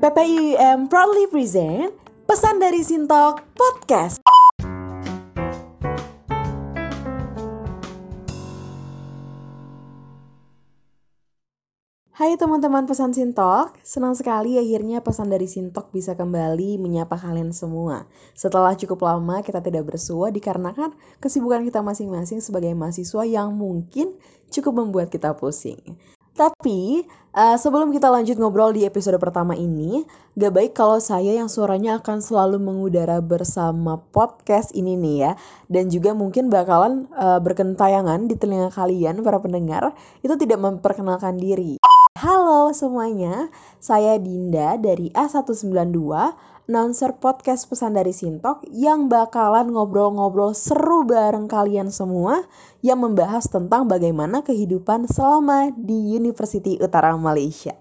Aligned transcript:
PPIUM 0.00 0.88
proudly 0.88 1.28
present 1.28 1.92
Pesan 2.24 2.56
dari 2.56 2.80
Sintok 2.80 3.44
Podcast. 3.52 4.24
Hai 12.16 12.32
teman-teman 12.40 12.88
pesan 12.88 13.12
Sintok, 13.12 13.76
senang 13.84 14.16
sekali 14.16 14.56
akhirnya 14.56 15.04
pesan 15.04 15.28
dari 15.28 15.44
Sintok 15.44 15.92
bisa 15.92 16.16
kembali 16.16 16.80
menyapa 16.80 17.20
kalian 17.20 17.52
semua. 17.52 18.08
Setelah 18.32 18.72
cukup 18.80 19.04
lama 19.04 19.44
kita 19.44 19.60
tidak 19.60 19.84
bersua 19.84 20.32
dikarenakan 20.32 20.96
kesibukan 21.20 21.60
kita 21.60 21.84
masing-masing 21.84 22.40
sebagai 22.40 22.72
mahasiswa 22.72 23.28
yang 23.28 23.52
mungkin 23.52 24.16
cukup 24.48 24.80
membuat 24.80 25.12
kita 25.12 25.36
pusing. 25.36 26.00
Tapi 26.34 27.04
uh, 27.34 27.56
sebelum 27.58 27.90
kita 27.90 28.08
lanjut 28.08 28.38
ngobrol 28.38 28.72
di 28.72 28.86
episode 28.86 29.18
pertama 29.20 29.52
ini, 29.58 30.06
gak 30.38 30.52
baik 30.54 30.72
kalau 30.72 30.96
saya 31.02 31.36
yang 31.36 31.50
suaranya 31.50 32.00
akan 32.00 32.22
selalu 32.22 32.56
mengudara 32.62 33.18
bersama 33.20 34.00
podcast 34.14 34.72
ini 34.72 34.96
nih 34.96 35.16
ya. 35.28 35.32
Dan 35.68 35.92
juga 35.92 36.16
mungkin 36.16 36.48
bakalan 36.48 37.10
uh, 37.14 37.42
berkentayangan 37.42 38.30
di 38.30 38.34
telinga 38.38 38.72
kalian 38.72 39.20
para 39.20 39.38
pendengar 39.42 39.92
itu 40.24 40.34
tidak 40.38 40.58
memperkenalkan 40.62 41.36
diri. 41.36 41.76
Halo 42.20 42.68
semuanya, 42.76 43.48
saya 43.80 44.20
Dinda 44.20 44.76
dari 44.76 45.08
A192 45.16 46.04
announcer 46.68 47.16
podcast 47.16 47.64
pesan 47.64 47.96
dari 47.96 48.12
Sintok 48.12 48.60
yang 48.68 49.08
bakalan 49.08 49.72
ngobrol-ngobrol 49.72 50.52
seru 50.52 51.08
bareng 51.08 51.48
kalian 51.48 51.88
semua 51.88 52.44
yang 52.84 53.00
membahas 53.00 53.48
tentang 53.48 53.88
bagaimana 53.88 54.44
kehidupan 54.44 55.08
selama 55.08 55.72
di 55.72 56.12
University 56.12 56.76
Utara 56.76 57.16
Malaysia. 57.16 57.72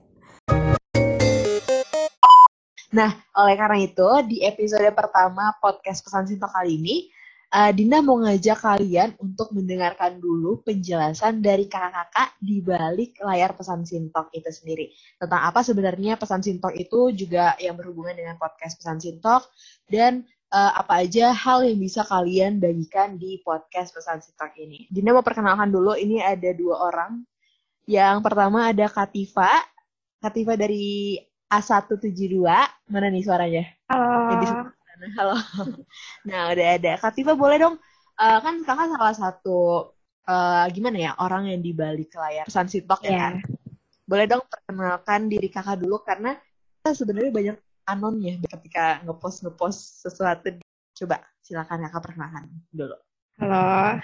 Nah, 2.95 3.11
oleh 3.35 3.55
karena 3.59 3.83
itu, 3.83 4.07
di 4.23 4.39
episode 4.47 4.87
pertama 4.95 5.51
podcast 5.59 5.99
pesan 5.99 6.31
Sintok 6.31 6.55
kali 6.55 6.79
ini, 6.79 7.11
uh, 7.53 7.71
Dinda 7.73 7.99
mau 8.05 8.21
ngajak 8.21 8.57
kalian 8.61 9.09
untuk 9.17 9.51
mendengarkan 9.53 10.21
dulu 10.21 10.61
penjelasan 10.61 11.41
dari 11.41 11.65
kakak-kakak 11.65 12.37
di 12.39 12.61
balik 12.61 13.17
layar 13.21 13.57
pesan 13.57 13.83
Sintok 13.83 14.29
itu 14.33 14.49
sendiri. 14.49 14.93
Tentang 15.17 15.41
apa 15.41 15.65
sebenarnya 15.65 16.15
pesan 16.15 16.45
Sintok 16.45 16.73
itu 16.77 17.13
juga 17.13 17.57
yang 17.57 17.75
berhubungan 17.75 18.15
dengan 18.15 18.35
podcast 18.37 18.77
pesan 18.77 19.01
Sintok 19.01 19.49
dan 19.89 20.25
uh, 20.53 20.77
apa 20.77 21.05
aja 21.05 21.33
hal 21.33 21.65
yang 21.65 21.77
bisa 21.81 22.05
kalian 22.05 22.61
bagikan 22.61 23.17
di 23.17 23.41
podcast 23.41 23.93
pesan 23.97 24.21
Sintok 24.21 24.53
ini. 24.61 24.85
Dinda 24.93 25.13
mau 25.13 25.25
perkenalkan 25.25 25.73
dulu, 25.73 25.97
ini 25.97 26.21
ada 26.21 26.53
dua 26.53 26.93
orang. 26.93 27.25
Yang 27.89 28.21
pertama 28.21 28.69
ada 28.69 28.85
Katifa. 28.85 29.49
Katifa 30.21 30.53
dari 30.53 31.17
A172. 31.49 32.45
Mana 32.93 33.07
nih 33.09 33.23
suaranya? 33.25 33.63
Halo. 33.89 34.29
Nah, 34.29 34.68
halo. 35.17 35.35
Nah, 36.29 36.53
udah 36.53 36.67
ada. 36.77 36.91
Kak 36.99 37.15
Tifa 37.15 37.33
boleh 37.33 37.57
dong, 37.57 37.75
uh, 38.19 38.39
kan 38.43 38.61
kakak 38.61 38.87
salah 38.93 39.15
satu 39.15 39.59
uh, 40.27 40.65
gimana 40.69 40.97
ya 40.99 41.11
orang 41.17 41.49
yang 41.49 41.61
di 41.63 41.71
balik 41.73 42.13
layar 42.13 42.45
pesan 42.45 42.69
sitok 42.69 43.01
yeah. 43.05 43.09
ya 43.09 43.17
kan. 43.17 43.33
Boleh 44.09 44.25
dong 44.25 44.43
perkenalkan 44.45 45.29
diri 45.29 45.47
kakak 45.49 45.81
dulu 45.81 46.01
karena 46.01 46.37
kita 46.81 46.91
sebenarnya 46.93 47.31
banyak 47.31 47.57
anonnya 47.89 48.33
ketika 48.57 49.01
ngepost 49.05 49.45
ngepost 49.45 50.05
sesuatu. 50.05 50.53
Coba 50.93 51.23
silakan 51.41 51.87
kakak 51.87 52.01
perkenalkan 52.11 52.43
dulu. 52.69 52.97
Halo, 53.39 53.95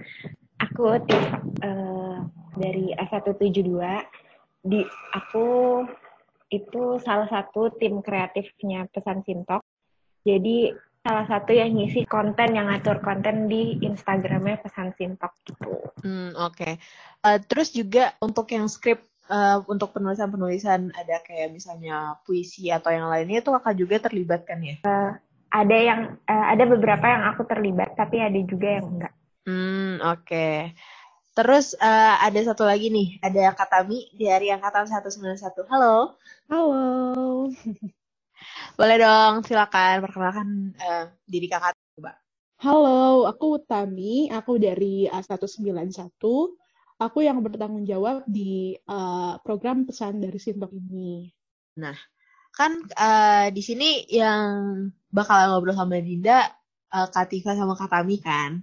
aku 0.64 0.82
uh, 0.94 2.16
dari 2.54 2.94
A172. 2.94 3.82
Di 4.66 4.82
aku 5.14 5.46
itu 6.50 6.98
salah 7.02 7.26
satu 7.26 7.74
tim 7.74 8.02
kreatifnya 8.02 8.86
pesan 8.90 9.26
Sintok 9.26 9.62
jadi 10.26 10.74
salah 11.06 11.26
satu 11.30 11.54
yang 11.54 11.70
ngisi 11.78 12.02
konten 12.10 12.58
yang 12.58 12.66
ngatur 12.66 12.98
konten 12.98 13.46
di 13.46 13.78
Instagramnya 13.78 14.58
pesan 14.58 14.90
Sintok 14.98 15.38
gitu. 15.46 15.78
Hmm 16.02 16.34
oke. 16.34 16.58
Okay. 16.58 16.72
Uh, 17.22 17.38
eh, 17.38 17.38
terus 17.46 17.70
juga 17.70 18.18
untuk 18.18 18.50
yang 18.50 18.66
skrip 18.66 19.06
uh, 19.30 19.62
untuk 19.70 19.94
penulisan-penulisan 19.94 20.90
ada 20.90 21.22
kayak 21.22 21.54
misalnya 21.54 22.18
puisi 22.26 22.74
atau 22.74 22.90
yang 22.90 23.06
lainnya 23.06 23.38
itu 23.38 23.54
kakak 23.54 23.78
juga 23.78 23.96
terlibat 24.02 24.42
kan 24.42 24.58
ya? 24.58 24.82
Uh, 24.82 25.14
ada 25.54 25.76
yang 25.78 26.00
uh, 26.26 26.46
ada 26.50 26.66
beberapa 26.66 27.06
yang 27.06 27.22
aku 27.30 27.46
terlibat 27.46 27.94
tapi 27.94 28.18
ada 28.18 28.40
juga 28.42 28.82
yang 28.82 28.86
enggak. 28.98 29.14
Hmm 29.46 30.02
oke. 30.02 30.26
Okay. 30.26 30.74
Terus 31.36 31.78
uh, 31.78 32.16
ada 32.18 32.40
satu 32.42 32.64
lagi 32.64 32.88
nih, 32.88 33.20
ada 33.20 33.52
Katami 33.52 34.08
dari 34.16 34.48
angkatan 34.48 34.88
191. 34.88 35.68
Halo. 35.68 36.16
Halo. 36.48 36.72
Boleh 38.76 39.00
dong, 39.00 39.40
silakan 39.40 40.04
perkenalkan 40.04 40.48
uh, 40.76 41.08
diri 41.24 41.48
kakak 41.48 41.72
coba. 41.96 42.20
Halo, 42.60 43.24
aku 43.24 43.56
Utami, 43.56 44.28
aku 44.28 44.60
dari 44.60 45.08
A191. 45.08 46.20
Aku 47.00 47.18
yang 47.24 47.40
bertanggung 47.40 47.88
jawab 47.88 48.28
di 48.28 48.76
uh, 48.84 49.40
program 49.40 49.88
pesan 49.88 50.20
dari 50.20 50.36
Sintok 50.36 50.76
ini. 50.76 51.32
Nah, 51.80 51.96
kan 52.52 52.84
uh, 53.00 53.48
di 53.48 53.64
sini 53.64 54.04
yang 54.12 54.92
bakal 55.08 55.56
ngobrol 55.56 55.72
sama 55.72 55.96
Dinda, 55.96 56.44
uh, 56.92 57.08
Katika 57.08 57.56
sama 57.56 57.80
Katami 57.80 58.20
kan. 58.20 58.60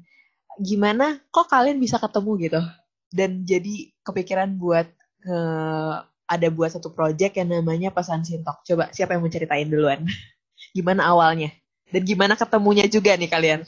Gimana 0.62 1.25
kok 1.34 1.50
kalian 1.50 1.81
bisa 1.81 1.97
ketemu 1.97 2.31
gitu? 2.38 2.62
Dan 3.09 3.50
jadi 3.50 3.90
kepikiran 4.06 4.62
buat 4.62 4.85
uh, 5.25 6.06
ada 6.33 6.47
buat 6.49 6.73
satu 6.73 6.89
project 6.91 7.38
yang 7.38 7.53
namanya 7.53 7.94
Pesan 7.94 8.25
Sintok. 8.25 8.66
Coba 8.66 8.89
siapa 8.89 9.13
yang 9.13 9.21
mau 9.21 9.31
ceritain 9.31 9.69
duluan? 9.69 10.03
gimana 10.77 11.09
awalnya? 11.09 11.53
Dan 11.94 12.01
gimana 12.03 12.33
ketemunya 12.33 12.89
juga 12.89 13.13
nih 13.13 13.29
kalian? 13.29 13.61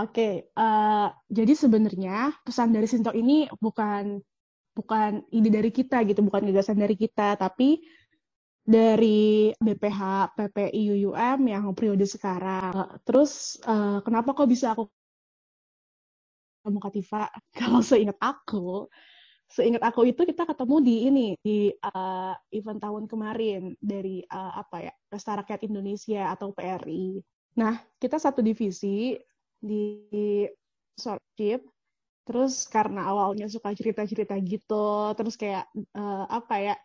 Oke, 0.00 0.16
okay, 0.16 0.32
uh, 0.56 0.64
eh, 0.64 1.08
jadi 1.28 1.52
sebenarnya 1.52 2.32
pesan 2.48 2.72
dari 2.72 2.88
Sintok 2.88 3.12
ini 3.12 3.44
bukan 3.60 4.24
bukan 4.72 5.20
ide 5.28 5.52
dari 5.52 5.68
kita 5.68 6.00
gitu, 6.08 6.24
bukan 6.24 6.48
gagasan 6.48 6.80
dari 6.80 6.96
kita, 6.96 7.36
tapi 7.36 7.84
dari 8.64 9.52
BPH 9.58 10.32
PPI 10.32 11.04
UUM 11.04 11.40
yang 11.44 11.68
periode 11.76 12.08
sekarang. 12.08 13.02
Terus 13.04 13.60
uh, 13.68 14.00
kenapa 14.00 14.32
kok 14.32 14.48
bisa 14.48 14.72
aku 14.72 14.88
kamu 16.64 16.78
Katifa? 16.78 17.28
Kalau 17.58 17.84
seingat 17.84 18.16
aku, 18.22 18.86
seingat 19.52 19.84
aku 19.84 20.08
itu 20.08 20.24
kita 20.24 20.48
ketemu 20.48 20.76
di 20.80 20.96
ini 21.12 21.28
di 21.44 21.58
uh, 21.68 22.32
event 22.56 22.80
tahun 22.80 23.04
kemarin 23.04 23.76
dari 23.76 24.24
uh, 24.24 24.56
apa 24.56 24.88
ya 24.88 24.92
Pesta 25.12 25.36
Rakyat 25.36 25.68
Indonesia 25.68 26.32
atau 26.32 26.56
PRI. 26.56 27.20
Nah 27.60 27.76
kita 28.00 28.16
satu 28.16 28.40
divisi 28.40 29.12
di 29.60 30.08
Sortship. 30.96 31.68
Terus 32.22 32.70
karena 32.70 33.10
awalnya 33.10 33.50
suka 33.50 33.74
cerita-cerita 33.74 34.38
gitu, 34.46 35.10
terus 35.18 35.34
kayak 35.34 35.66
uh, 35.98 36.24
apa 36.30 36.56
ya? 36.62 36.76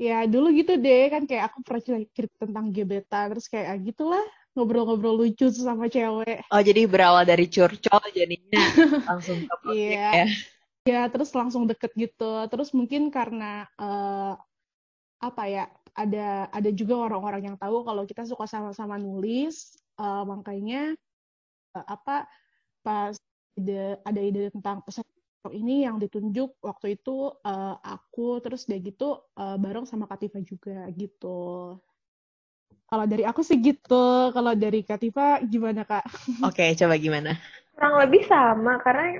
Ya 0.00 0.24
dulu 0.24 0.48
gitu 0.56 0.80
deh 0.80 1.12
kan 1.12 1.28
kayak 1.28 1.52
aku 1.52 1.60
pernah 1.60 1.82
cerita 1.84 2.36
tentang 2.40 2.72
gebetan, 2.72 3.36
terus 3.36 3.46
kayak 3.52 3.68
ah, 3.68 3.78
gitulah 3.78 4.24
ngobrol-ngobrol 4.56 5.20
lucu 5.22 5.52
sama 5.52 5.92
cewek. 5.92 6.48
Oh 6.48 6.62
jadi 6.64 6.88
berawal 6.88 7.28
dari 7.28 7.46
curcol 7.52 8.00
jadinya 8.16 8.64
langsung 9.12 9.44
ke 9.44 9.76
yeah. 9.76 10.24
ya 10.24 10.26
ya 10.82 11.06
terus 11.06 11.30
langsung 11.30 11.66
deket 11.70 11.94
gitu 11.94 12.46
terus 12.50 12.74
mungkin 12.74 13.14
karena 13.14 13.70
uh, 13.78 14.34
apa 15.22 15.42
ya 15.46 15.64
ada 15.94 16.50
ada 16.50 16.70
juga 16.74 16.98
orang-orang 16.98 17.54
yang 17.54 17.56
tahu 17.58 17.86
kalau 17.86 18.02
kita 18.02 18.26
suka 18.26 18.50
sama-sama 18.50 18.98
nulis 18.98 19.78
uh, 20.02 20.26
makanya 20.26 20.98
uh, 21.78 21.86
apa 21.86 22.26
pas 22.82 23.14
ide, 23.54 24.00
ada 24.02 24.20
ide 24.20 24.50
tentang 24.50 24.82
pesan 24.82 25.06
ini 25.50 25.82
yang 25.82 25.98
ditunjuk 25.98 26.54
waktu 26.62 26.94
itu 26.98 27.34
uh, 27.42 27.74
aku 27.82 28.38
terus 28.38 28.66
dia 28.70 28.78
gitu 28.78 29.26
uh, 29.34 29.58
bareng 29.58 29.82
sama 29.82 30.06
Katifa 30.06 30.38
juga 30.38 30.86
gitu. 30.94 31.74
Kalau 32.86 33.04
dari 33.10 33.26
aku 33.26 33.42
sih 33.42 33.58
gitu. 33.58 34.30
Kalau 34.30 34.54
dari 34.54 34.86
Katifa 34.86 35.42
gimana 35.42 35.82
kak? 35.82 36.06
Oke, 36.46 36.62
okay, 36.62 36.78
coba 36.78 36.94
gimana? 36.94 37.34
Kurang 37.74 37.98
lebih 38.06 38.22
sama 38.30 38.78
karena 38.86 39.18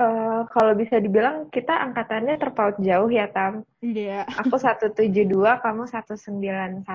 Uh, 0.00 0.48
kalau 0.48 0.72
bisa 0.72 0.96
dibilang 0.96 1.52
kita 1.52 1.76
angkatannya 1.76 2.40
terpaut 2.40 2.80
jauh 2.80 3.12
ya 3.12 3.28
Tam. 3.28 3.68
Iya. 3.84 4.24
Yeah. 4.24 4.40
Aku 4.40 4.56
172, 4.56 5.28
kamu 5.60 5.84
191. 5.92 6.88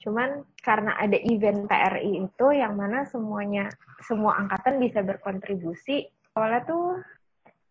Cuman 0.00 0.40
karena 0.64 0.96
ada 0.96 1.18
event 1.20 1.68
PRI 1.68 2.24
itu 2.24 2.46
yang 2.56 2.80
mana 2.80 3.04
semuanya 3.04 3.68
semua 4.00 4.40
angkatan 4.40 4.80
bisa 4.80 5.04
berkontribusi. 5.04 6.08
Awalnya 6.32 6.62
tuh 6.64 6.86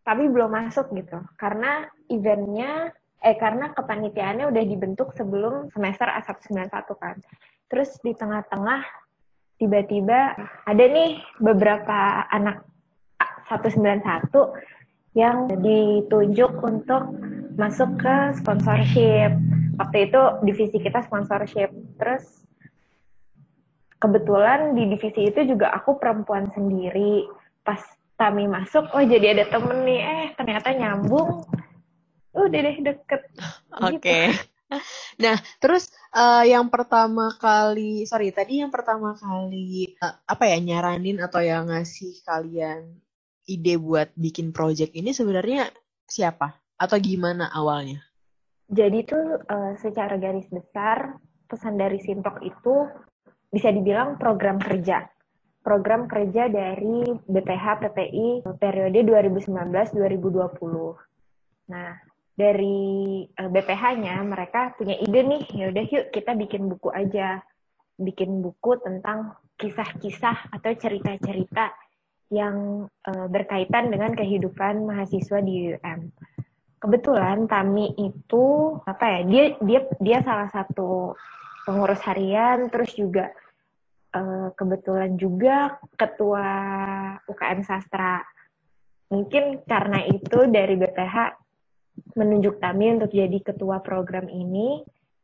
tapi 0.06 0.30
belum 0.30 0.54
masuk 0.54 0.94
gitu. 0.94 1.18
Karena 1.34 1.89
eventnya 2.06 2.94
eh 3.18 3.34
karena 3.42 3.74
kepanitiaannya 3.74 4.45
udah 4.54 4.63
dibentuk 4.69 5.18
sebelum 5.18 5.74
semester 5.74 6.06
A191 6.13 6.86
kan. 7.01 7.18
Terus 7.74 7.98
di 8.06 8.13
tengah-tengah 8.13 8.86
tiba-tiba 9.57 10.38
ada 10.69 10.84
nih 10.86 11.18
beberapa 11.42 12.30
anak 12.30 12.62
191 13.50 14.04
yang 15.18 15.50
ditunjuk 15.50 16.52
untuk 16.62 17.04
masuk 17.58 17.98
ke 17.98 18.16
sponsorship. 18.38 19.34
waktu 19.78 20.10
itu 20.10 20.22
divisi 20.42 20.78
kita 20.82 21.06
sponsorship 21.06 21.70
terus 22.02 22.26
kebetulan 24.02 24.74
di 24.74 24.90
divisi 24.90 25.30
itu 25.30 25.46
juga 25.46 25.70
aku 25.74 26.02
perempuan 26.02 26.50
sendiri 26.50 27.30
pas 27.62 27.82
Tami 28.18 28.50
masuk 28.50 28.90
oh 28.98 29.04
jadi 29.06 29.38
ada 29.38 29.46
temen 29.46 29.86
nih 29.86 30.02
eh 30.02 30.26
ternyata 30.34 30.74
nyambung 30.74 31.46
udah 32.34 32.50
deh 32.50 32.78
deket 32.82 33.22
oke 33.78 34.02
okay. 34.02 34.34
gitu. 34.34 34.46
Nah, 35.24 35.40
terus 35.64 35.88
uh, 36.12 36.44
yang 36.44 36.68
pertama 36.68 37.32
kali, 37.40 38.04
sorry, 38.04 38.36
tadi 38.36 38.60
yang 38.60 38.68
pertama 38.68 39.16
kali 39.16 39.96
uh, 40.04 40.20
apa 40.28 40.44
ya 40.44 40.60
nyaranin 40.60 41.24
atau 41.24 41.40
yang 41.40 41.72
ngasih 41.72 42.20
kalian 42.28 43.00
ide 43.48 43.80
buat 43.80 44.12
bikin 44.20 44.52
project 44.52 44.92
ini 44.94 45.16
sebenarnya 45.16 45.72
siapa 46.06 46.60
atau 46.78 47.00
gimana 47.00 47.50
awalnya? 47.50 48.04
Jadi 48.68 49.08
tuh 49.08 49.40
uh, 49.48 49.74
secara 49.80 50.20
garis 50.20 50.52
besar 50.52 51.16
pesan 51.48 51.80
dari 51.80 52.04
Sintok 52.04 52.44
itu 52.44 52.92
bisa 53.48 53.72
dibilang 53.72 54.20
program 54.20 54.60
kerja. 54.60 55.08
Program 55.64 56.12
kerja 56.12 56.52
dari 56.52 57.08
BPH 57.28 57.66
PPI 57.88 58.44
periode 58.60 59.00
2019-2020. 59.08 61.72
Nah, 61.72 61.96
dari 62.36 63.24
uh, 63.24 63.50
BPH-nya 63.52 64.20
mereka 64.28 64.76
punya 64.76 65.00
ide 65.00 65.24
nih, 65.24 65.44
ya 65.56 65.72
udah 65.72 65.86
yuk 65.88 66.12
kita 66.12 66.36
bikin 66.36 66.68
buku 66.68 66.92
aja. 66.92 67.40
Bikin 67.98 68.44
buku 68.44 68.78
tentang 68.84 69.40
kisah-kisah 69.58 70.54
atau 70.54 70.72
cerita-cerita 70.76 71.74
yang 72.27 72.88
uh, 73.07 73.27
berkaitan 73.31 73.88
dengan 73.88 74.12
kehidupan 74.15 74.83
mahasiswa 74.83 75.39
di 75.39 75.75
UM 75.75 76.12
kebetulan 76.77 77.50
Tami 77.50 77.89
itu 77.97 78.77
apa 78.85 79.06
ya 79.18 79.21
dia 79.25 79.44
dia 79.62 79.81
dia 79.97 80.18
salah 80.21 80.50
satu 80.53 81.18
pengurus 81.65 82.00
harian 82.06 82.69
terus 82.69 82.94
juga 82.94 83.33
uh, 84.13 84.53
kebetulan 84.53 85.18
juga 85.18 85.81
ketua 85.97 86.47
UKM 87.25 87.59
sastra. 87.65 88.21
Mungkin 89.07 89.63
karena 89.63 90.03
itu 90.03 90.47
dari 90.51 90.75
BPH 90.75 91.35
menunjuk 92.13 92.59
Tami 92.62 93.00
untuk 93.00 93.12
jadi 93.12 93.39
ketua 93.41 93.81
program 93.81 94.29
ini. 94.29 94.83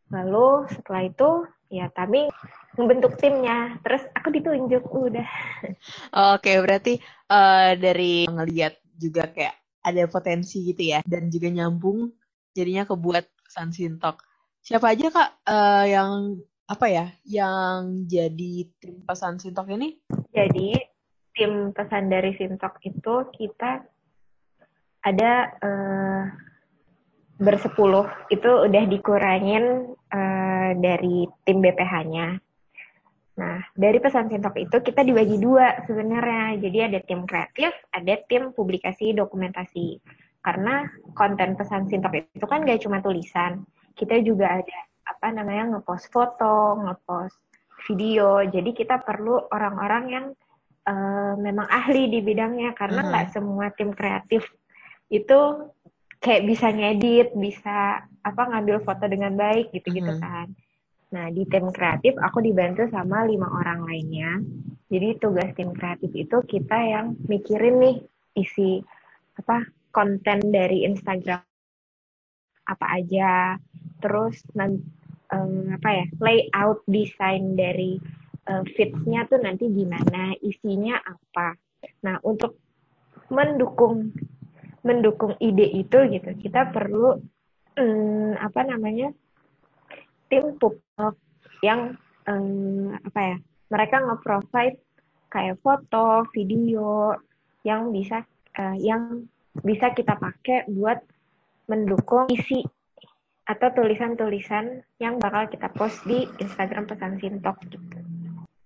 Lalu 0.09 0.67
setelah 0.71 1.03
itu 1.05 1.29
ya 1.69 1.91
Tami 1.91 2.31
membentuk 2.79 3.19
timnya. 3.19 3.77
Terus 3.83 4.03
aku 4.15 4.33
ditunjuk 4.33 4.83
udah 4.87 5.29
oke 6.11 6.51
berarti 6.63 6.99
uh, 7.29 7.73
dari 7.77 8.27
ngelihat 8.29 8.79
juga 8.95 9.27
kayak 9.29 9.55
ada 9.83 10.03
potensi 10.07 10.63
gitu 10.63 10.95
ya 10.95 11.03
dan 11.03 11.27
juga 11.27 11.51
nyambung 11.51 12.11
jadinya 12.55 12.87
kebuat 12.87 13.25
pesan 13.43 13.75
sintok. 13.75 14.23
Siapa 14.63 14.95
aja 14.95 15.11
kak 15.11 15.29
uh, 15.43 15.85
yang 15.85 16.39
apa 16.63 16.85
ya 16.87 17.05
yang 17.27 18.07
jadi 18.07 18.71
tim 18.79 19.03
pesan 19.03 19.37
sintok 19.37 19.67
ini? 19.75 19.99
Jadi 20.31 20.79
tim 21.35 21.75
pesan 21.75 22.07
dari 22.07 22.31
sintok 22.39 22.79
itu 22.87 23.15
kita 23.35 23.83
ada 25.03 25.31
uh, 25.59 26.23
bersepuluh 27.43 28.07
itu 28.31 28.47
udah 28.47 28.83
dikurangin 28.87 29.91
uh, 30.13 30.71
dari 30.79 31.27
tim 31.43 31.59
BPH-nya. 31.59 32.39
Nah, 33.33 33.65
dari 33.73 33.97
pesan 33.97 34.29
Sintok 34.29 34.61
itu 34.61 34.77
kita 34.77 35.01
dibagi 35.01 35.41
dua 35.41 35.81
sebenarnya. 35.89 36.61
Jadi 36.61 36.77
ada 36.85 36.99
tim 37.01 37.25
kreatif, 37.25 37.73
ada 37.89 38.13
tim 38.29 38.53
publikasi 38.53 39.17
dokumentasi. 39.17 39.97
Karena 40.43 40.85
konten 41.17 41.57
pesan 41.57 41.89
Sintok 41.89 42.13
itu 42.21 42.45
kan 42.45 42.61
gak 42.61 42.85
cuma 42.85 43.01
tulisan. 43.01 43.65
Kita 43.97 44.21
juga 44.21 44.61
ada 44.61 44.77
apa 45.03 45.33
namanya 45.33 45.77
ngepost 45.77 46.13
foto, 46.13 46.77
ngepost 46.77 47.37
video. 47.89 48.45
Jadi 48.45 48.71
kita 48.77 49.01
perlu 49.01 49.49
orang-orang 49.49 50.03
yang 50.13 50.25
uh, 50.87 51.33
memang 51.39 51.67
ahli 51.67 52.11
di 52.11 52.19
bidangnya 52.21 52.75
karena 52.77 53.01
hmm. 53.03 53.09
nggak 53.11 53.25
hmm. 53.29 53.33
semua 53.33 53.65
tim 53.75 53.89
kreatif 53.91 54.45
itu 55.11 55.69
kayak 56.23 56.47
bisa 56.47 56.71
ngedit, 56.71 57.35
bisa 57.35 58.07
apa 58.23 58.41
ngambil 58.47 58.79
foto 58.87 59.03
dengan 59.09 59.35
baik 59.35 59.75
gitu-gitu 59.75 60.15
hmm. 60.15 60.21
kan. 60.21 60.47
Nah, 61.13 61.29
di 61.29 61.45
tim 61.45 61.69
kreatif 61.69 62.17
aku 62.17 62.41
dibantu 62.41 62.89
sama 62.89 63.29
lima 63.29 63.45
orang 63.45 63.85
lainnya. 63.85 64.41
Jadi 64.89 65.21
tugas 65.21 65.53
tim 65.53 65.69
kreatif 65.69 66.09
itu 66.17 66.37
kita 66.41 66.73
yang 66.73 67.13
mikirin 67.29 67.77
nih 67.77 67.97
isi 68.33 68.81
apa 69.37 69.61
konten 69.93 70.41
dari 70.49 70.89
Instagram 70.89 71.41
apa 72.65 72.85
aja, 72.97 73.61
terus 74.01 74.41
um, 74.57 75.69
apa 75.69 75.89
ya 76.01 76.05
layout 76.17 76.81
desain 76.89 77.53
dari 77.53 78.01
uh, 78.49 78.65
feeds-nya 78.73 79.29
tuh 79.29 79.37
nanti 79.37 79.69
gimana, 79.69 80.33
isinya 80.41 80.97
apa. 80.97 81.53
Nah, 82.01 82.17
untuk 82.25 82.57
mendukung 83.29 84.09
mendukung 84.81 85.37
ide 85.37 85.69
itu 85.77 85.97
gitu, 86.09 86.29
kita 86.41 86.73
perlu 86.73 87.21
um, 87.77 88.33
apa 88.37 88.61
namanya 88.65 89.13
tim 90.27 90.57
yang 91.63 91.97
um, 92.27 92.93
apa 93.01 93.19
ya 93.19 93.35
mereka 93.71 93.95
nge-provide 94.03 94.77
kayak 95.33 95.57
foto, 95.65 96.29
video 96.29 97.17
yang 97.65 97.89
bisa 97.89 98.21
uh, 98.59 98.77
yang 98.77 99.25
bisa 99.65 99.89
kita 99.97 100.13
pakai 100.19 100.69
buat 100.69 101.01
mendukung 101.65 102.29
isi 102.29 102.61
atau 103.43 103.67
tulisan-tulisan 103.75 104.85
yang 105.01 105.19
bakal 105.19 105.49
kita 105.49 105.67
post 105.73 106.05
di 106.05 106.29
Instagram 106.39 106.87
pesan 106.87 107.17
Sintok 107.19 107.57
gitu. 107.65 107.77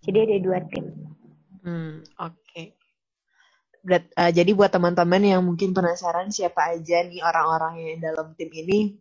Jadi 0.06 0.18
ada 0.28 0.38
dua 0.44 0.60
tim. 0.70 0.86
Hmm, 1.64 2.04
oke. 2.20 2.36
Okay. 2.52 2.66
uh, 4.20 4.32
jadi 4.32 4.52
buat 4.54 4.72
teman-teman 4.72 5.24
yang 5.24 5.42
mungkin 5.44 5.72
penasaran 5.72 6.30
siapa 6.30 6.76
aja 6.76 7.04
nih 7.08 7.24
orang-orang 7.24 7.74
yang 7.80 8.00
dalam 8.12 8.36
tim 8.36 8.52
ini, 8.54 8.96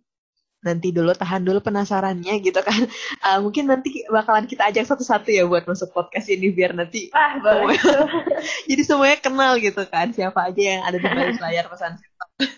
nanti 0.66 0.90
dulu 0.90 1.14
tahan 1.14 1.46
dulu 1.46 1.62
penasarannya 1.62 2.42
gitu 2.42 2.58
kan. 2.58 2.90
Uh, 3.22 3.38
mungkin 3.46 3.70
nanti 3.70 4.02
bakalan 4.10 4.50
kita 4.50 4.66
ajak 4.66 4.90
satu-satu 4.90 5.30
ya 5.30 5.46
buat 5.46 5.62
masuk 5.70 5.94
podcast 5.94 6.26
ini 6.26 6.50
biar 6.50 6.74
nanti 6.74 7.14
ah, 7.14 7.38
semuanya, 7.38 7.82
jadi 8.70 8.82
semuanya 8.82 9.18
kenal 9.22 9.52
gitu 9.62 9.82
kan 9.86 10.10
siapa 10.10 10.50
aja 10.50 10.60
yang 10.60 10.82
ada 10.82 10.98
di 10.98 11.06
balik 11.06 11.38
layar 11.44 11.70
pesan 11.70 11.94
oke 11.94 12.50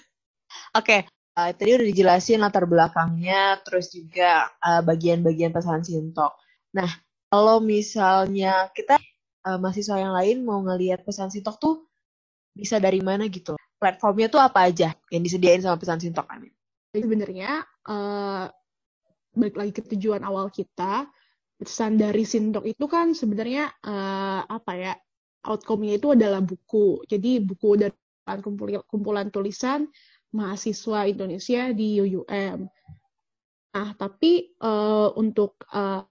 okay. 0.72 1.00
uh, 1.37 1.52
tadi 1.52 1.76
udah 1.76 1.87
dijelasin 1.93 2.40
latar 2.40 2.64
belakangnya 2.64 3.60
terus 3.60 3.93
juga 3.93 4.49
uh, 4.64 4.81
bagian-bagian 4.81 5.52
pesan 5.52 5.85
sintok. 5.85 6.33
Nah 6.73 6.88
kalau 7.28 7.61
misalnya 7.61 8.73
kita 8.73 8.97
uh, 9.44 9.59
mahasiswa 9.61 10.00
yang 10.00 10.16
lain 10.16 10.47
mau 10.49 10.64
ngelihat 10.64 11.04
pesan 11.04 11.28
sintok 11.28 11.61
tuh 11.61 11.85
bisa 12.56 12.80
dari 12.80 13.04
mana 13.04 13.28
gitu? 13.28 13.61
Platformnya 13.78 14.26
tuh 14.26 14.42
apa 14.42 14.66
aja 14.66 14.90
yang 15.12 15.23
disediain 15.23 15.62
sama 15.62 15.78
pesan 15.78 16.02
sintok 16.02 16.26
Amin 16.33 16.50
sebenarnya 16.92 17.62
uh, 17.88 18.47
balik 19.33 19.57
lagi 19.57 19.73
ke 19.73 19.83
tujuan 19.97 20.23
awal 20.23 20.52
kita. 20.52 21.09
Pesan 21.59 21.99
dari 21.99 22.23
Sintok 22.23 22.62
itu 22.71 22.87
kan 22.87 23.18
sebenarnya 23.18 23.66
uh, 23.83 24.47
apa 24.47 24.73
ya 24.78 24.95
outcome-nya 25.42 25.99
itu 25.99 26.14
adalah 26.14 26.38
buku. 26.38 27.02
Jadi 27.11 27.42
buku 27.42 27.75
dari 27.75 27.97
kumpulan, 28.45 28.85
kumpulan 28.87 29.26
tulisan 29.35 29.90
mahasiswa 30.30 31.09
Indonesia 31.09 31.73
di 31.75 31.99
UUM 31.99 32.68
Nah, 33.68 33.92
tapi 33.95 34.49
uh, 34.64 35.12
untuk 35.14 35.61
uh, 35.76 36.02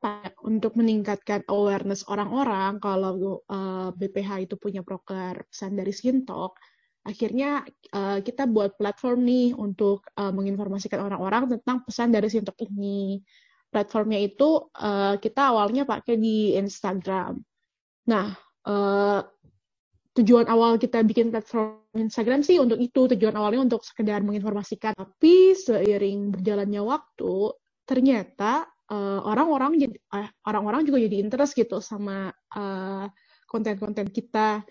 untuk 0.46 0.78
meningkatkan 0.78 1.42
awareness 1.50 2.06
orang-orang 2.06 2.78
kalau 2.78 3.44
uh, 3.50 3.90
BPH 3.92 4.46
itu 4.46 4.56
punya 4.62 4.86
proker 4.86 5.42
pesan 5.50 5.74
dari 5.74 5.90
Sintok, 5.90 6.54
akhirnya 7.08 7.64
uh, 7.96 8.20
kita 8.20 8.44
buat 8.52 8.76
platform 8.76 9.24
nih 9.24 9.48
untuk 9.56 10.04
uh, 10.20 10.36
menginformasikan 10.36 11.00
orang-orang 11.08 11.48
tentang 11.56 11.88
pesan 11.88 12.12
dari 12.12 12.28
Sintok 12.28 12.60
ini. 12.68 13.24
Platformnya 13.72 14.20
itu 14.20 14.68
uh, 14.76 15.16
kita 15.16 15.56
awalnya 15.56 15.88
pakai 15.88 16.20
di 16.20 16.60
Instagram. 16.60 17.40
Nah, 18.12 18.36
uh, 18.68 19.24
tujuan 20.20 20.52
awal 20.52 20.76
kita 20.76 21.00
bikin 21.08 21.32
platform 21.32 21.80
Instagram 21.96 22.44
sih 22.44 22.60
untuk 22.60 22.80
itu, 22.84 23.08
tujuan 23.16 23.36
awalnya 23.40 23.64
untuk 23.72 23.88
sekedar 23.88 24.20
menginformasikan. 24.28 24.92
Tapi 24.92 25.56
seiring 25.56 26.36
berjalannya 26.36 26.84
waktu, 26.84 27.56
ternyata 27.88 28.68
orang-orang 29.28 29.76
uh, 29.76 29.80
jadi 29.84 29.98
orang-orang 30.48 30.88
juga 30.88 31.04
jadi 31.04 31.20
interest 31.20 31.60
gitu 31.60 31.84
sama 31.84 32.32
konten-konten 33.48 34.08
uh, 34.08 34.14
kita 34.16 34.64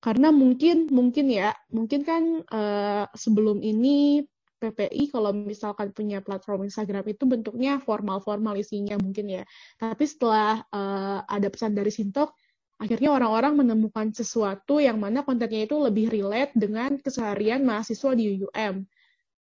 karena 0.00 0.32
mungkin 0.32 0.88
mungkin 0.88 1.28
ya 1.28 1.52
mungkin 1.68 2.00
kan 2.02 2.42
uh, 2.48 3.04
sebelum 3.12 3.60
ini 3.60 4.24
PPI 4.60 5.08
kalau 5.08 5.32
misalkan 5.32 5.88
punya 5.96 6.20
platform 6.20 6.68
Instagram 6.68 7.04
itu 7.08 7.24
bentuknya 7.24 7.80
formal-formal 7.80 8.60
isinya 8.60 9.00
mungkin 9.00 9.40
ya. 9.40 9.44
Tapi 9.80 10.04
setelah 10.04 10.60
uh, 10.68 11.24
ada 11.24 11.48
pesan 11.48 11.72
dari 11.72 11.88
Sintok 11.88 12.36
akhirnya 12.80 13.12
orang-orang 13.12 13.60
menemukan 13.60 14.12
sesuatu 14.12 14.80
yang 14.80 15.00
mana 15.00 15.24
kontennya 15.24 15.68
itu 15.68 15.76
lebih 15.76 16.08
relate 16.12 16.56
dengan 16.56 16.96
keseharian 16.96 17.60
mahasiswa 17.60 18.12
di 18.16 18.40
UM 18.40 18.88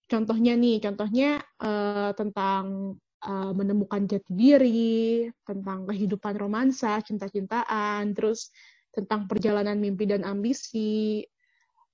contohnya 0.10 0.58
nih 0.58 0.82
contohnya 0.82 1.38
uh, 1.62 2.12
tentang 2.18 2.98
uh, 3.24 3.52
menemukan 3.54 4.10
jati 4.10 4.32
diri, 4.34 5.30
tentang 5.46 5.86
kehidupan 5.86 6.36
romansa, 6.36 7.00
cinta-cintaan, 7.06 8.18
terus 8.18 8.50
tentang 8.90 9.30
perjalanan 9.30 9.78
mimpi 9.78 10.10
dan 10.10 10.26
ambisi, 10.26 11.24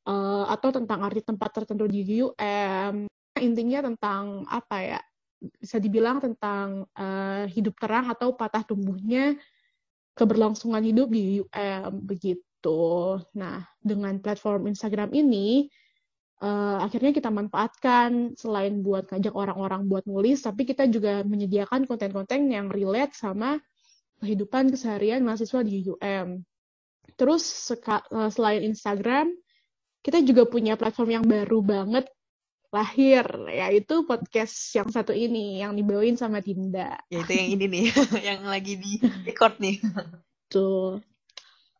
uh, 0.07 0.45
atau 0.49 0.69
tentang 0.71 1.03
arti 1.03 1.21
tempat 1.21 1.49
tertentu 1.51 1.85
di 1.89 2.21
UM. 2.21 3.09
Intinya 3.41 3.79
tentang 3.83 4.47
apa 4.47 4.77
ya? 4.79 4.99
Bisa 5.59 5.77
dibilang 5.77 6.23
tentang 6.23 6.87
uh, 6.95 7.43
hidup 7.51 7.75
terang 7.77 8.07
atau 8.09 8.33
patah 8.33 8.63
tumbuhnya 8.63 9.35
keberlangsungan 10.15 10.81
hidup 10.81 11.11
di 11.11 11.43
UM 11.43 11.91
begitu. 12.07 13.19
Nah, 13.35 13.67
dengan 13.83 14.17
platform 14.23 14.71
Instagram 14.71 15.11
ini 15.11 15.67
uh, 16.39 16.79
akhirnya 16.81 17.11
kita 17.11 17.27
manfaatkan 17.29 18.33
selain 18.39 18.79
buat 18.79 19.11
ngajak 19.11 19.35
orang-orang 19.35 19.85
buat 19.91 20.07
nulis, 20.07 20.41
tapi 20.41 20.63
kita 20.63 20.87
juga 20.87 21.21
menyediakan 21.27 21.83
konten-konten 21.83 22.47
yang 22.47 22.71
relate 22.71 23.13
sama 23.13 23.59
kehidupan 24.23 24.71
keseharian 24.71 25.21
mahasiswa 25.27 25.59
di 25.61 25.83
UM. 25.83 26.39
Terus 27.13 27.45
selain 28.33 28.65
Instagram, 28.65 29.29
kita 30.01 30.21
juga 30.25 30.49
punya 30.49 30.73
platform 30.73 31.21
yang 31.21 31.25
baru 31.25 31.61
banget 31.61 32.05
lahir, 32.73 33.23
yaitu 33.47 34.03
podcast 34.03 34.53
yang 34.75 34.89
satu 34.91 35.15
ini, 35.15 35.63
yang 35.63 35.77
dibawain 35.77 36.19
sama 36.19 36.43
Dinda. 36.43 36.99
Yaitu 37.07 37.31
yang 37.37 37.49
ini 37.55 37.65
nih, 37.71 37.85
yang 38.33 38.41
lagi 38.43 38.75
di 38.75 38.99
record 39.23 39.55
nih. 39.63 39.79
Tuh. 40.51 40.99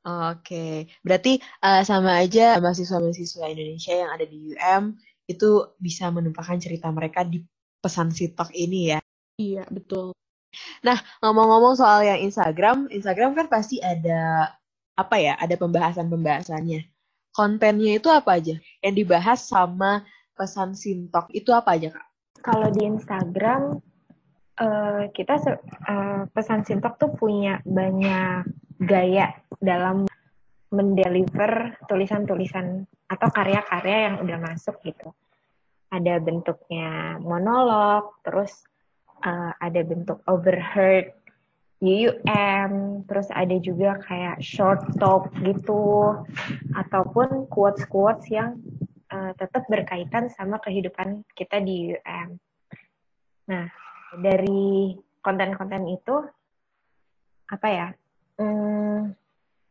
Oke, 0.06 0.86
berarti 1.02 1.42
uh, 1.66 1.82
sama 1.82 2.22
aja 2.22 2.62
mahasiswa-mahasiswa 2.62 3.50
Indonesia 3.50 3.94
yang 3.98 4.14
ada 4.14 4.26
di 4.30 4.54
UM 4.54 4.94
itu 5.26 5.74
bisa 5.82 6.14
menumpahkan 6.14 6.62
cerita 6.62 6.94
mereka 6.94 7.26
di 7.26 7.42
pesan 7.82 8.14
sitok 8.14 8.54
ini 8.54 8.94
ya. 8.94 9.02
Iya, 9.42 9.66
betul. 9.66 10.14
Nah, 10.86 11.02
ngomong-ngomong 11.26 11.74
soal 11.74 12.06
yang 12.06 12.22
Instagram, 12.22 12.88
Instagram 12.94 13.34
kan 13.34 13.50
pasti 13.50 13.82
ada 13.82 14.54
apa 14.96 15.16
ya, 15.20 15.34
ada 15.36 15.56
pembahasan-pembahasannya 15.60 16.96
kontennya 17.36 18.00
itu 18.00 18.08
apa 18.08 18.40
aja? 18.40 18.56
Yang 18.80 18.96
dibahas 19.04 19.44
sama 19.44 20.08
pesan 20.40 20.72
Sintok 20.74 21.28
itu 21.36 21.52
apa 21.52 21.76
aja, 21.76 21.92
Kak? 21.92 22.08
Kalau 22.40 22.72
di 22.72 22.88
Instagram, 22.88 23.84
uh, 24.64 25.04
kita 25.12 25.36
uh, 25.92 26.24
pesan 26.32 26.64
Sintok 26.64 26.96
tuh 26.96 27.12
punya 27.12 27.60
banyak 27.68 28.48
gaya 28.80 29.36
dalam 29.60 30.08
mendeliver 30.72 31.76
tulisan-tulisan 31.92 32.88
atau 33.12 33.28
karya-karya 33.30 34.12
yang 34.12 34.16
udah 34.24 34.40
masuk 34.40 34.80
gitu. 34.88 35.12
Ada 35.92 36.20
bentuknya 36.20 37.20
monolog, 37.22 38.20
terus 38.26 38.64
uh, 39.24 39.54
ada 39.60 39.82
bentuk 39.86 40.20
overheard, 40.28 41.16
UUM, 41.84 43.04
terus 43.04 43.28
ada 43.36 43.56
juga 43.60 44.00
kayak 44.00 44.40
short 44.40 44.96
talk 44.96 45.28
gitu, 45.44 46.16
ataupun 46.72 47.52
quotes-quotes 47.52 48.32
yang 48.32 48.58
uh, 49.12 49.36
tetap 49.36 49.68
berkaitan 49.68 50.32
sama 50.32 50.58
kehidupan 50.64 51.28
kita 51.36 51.60
di 51.60 51.92
UUM. 51.92 52.40
Nah, 53.52 53.68
dari 54.18 54.96
konten-konten 55.20 55.84
itu, 55.92 56.16
apa 57.52 57.68
ya, 57.68 57.88
hmm, 58.40 59.14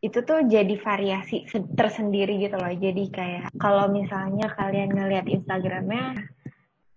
itu 0.04 0.18
tuh 0.20 0.44
jadi 0.44 0.76
variasi 0.76 1.48
tersendiri 1.72 2.36
gitu 2.36 2.60
loh. 2.60 2.68
Jadi 2.68 3.08
kayak 3.08 3.56
kalau 3.56 3.88
misalnya 3.88 4.52
kalian 4.52 4.92
ngeliat 4.92 5.24
Instagramnya, 5.24 6.20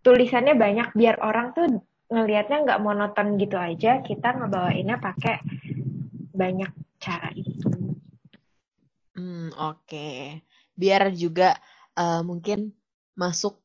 tulisannya 0.03 0.59
banyak 0.59 0.91
biar 0.91 1.15
orang 1.23 1.55
tuh 1.55 1.86
ngelihatnya 2.07 2.57
nggak 2.63 2.83
monoton 2.83 3.35
gitu 3.35 3.59
aja, 3.59 3.99
kita 3.99 4.35
ngebawainnya 4.35 4.97
pakai 4.99 5.43
banyak 6.31 6.71
cara 7.01 7.29
itu. 7.35 7.67
Hmm, 9.17 9.49
oke. 9.53 9.83
Okay. 9.87 10.45
Biar 10.77 11.09
juga 11.11 11.57
uh, 11.97 12.21
mungkin 12.21 12.71
masuk 13.17 13.59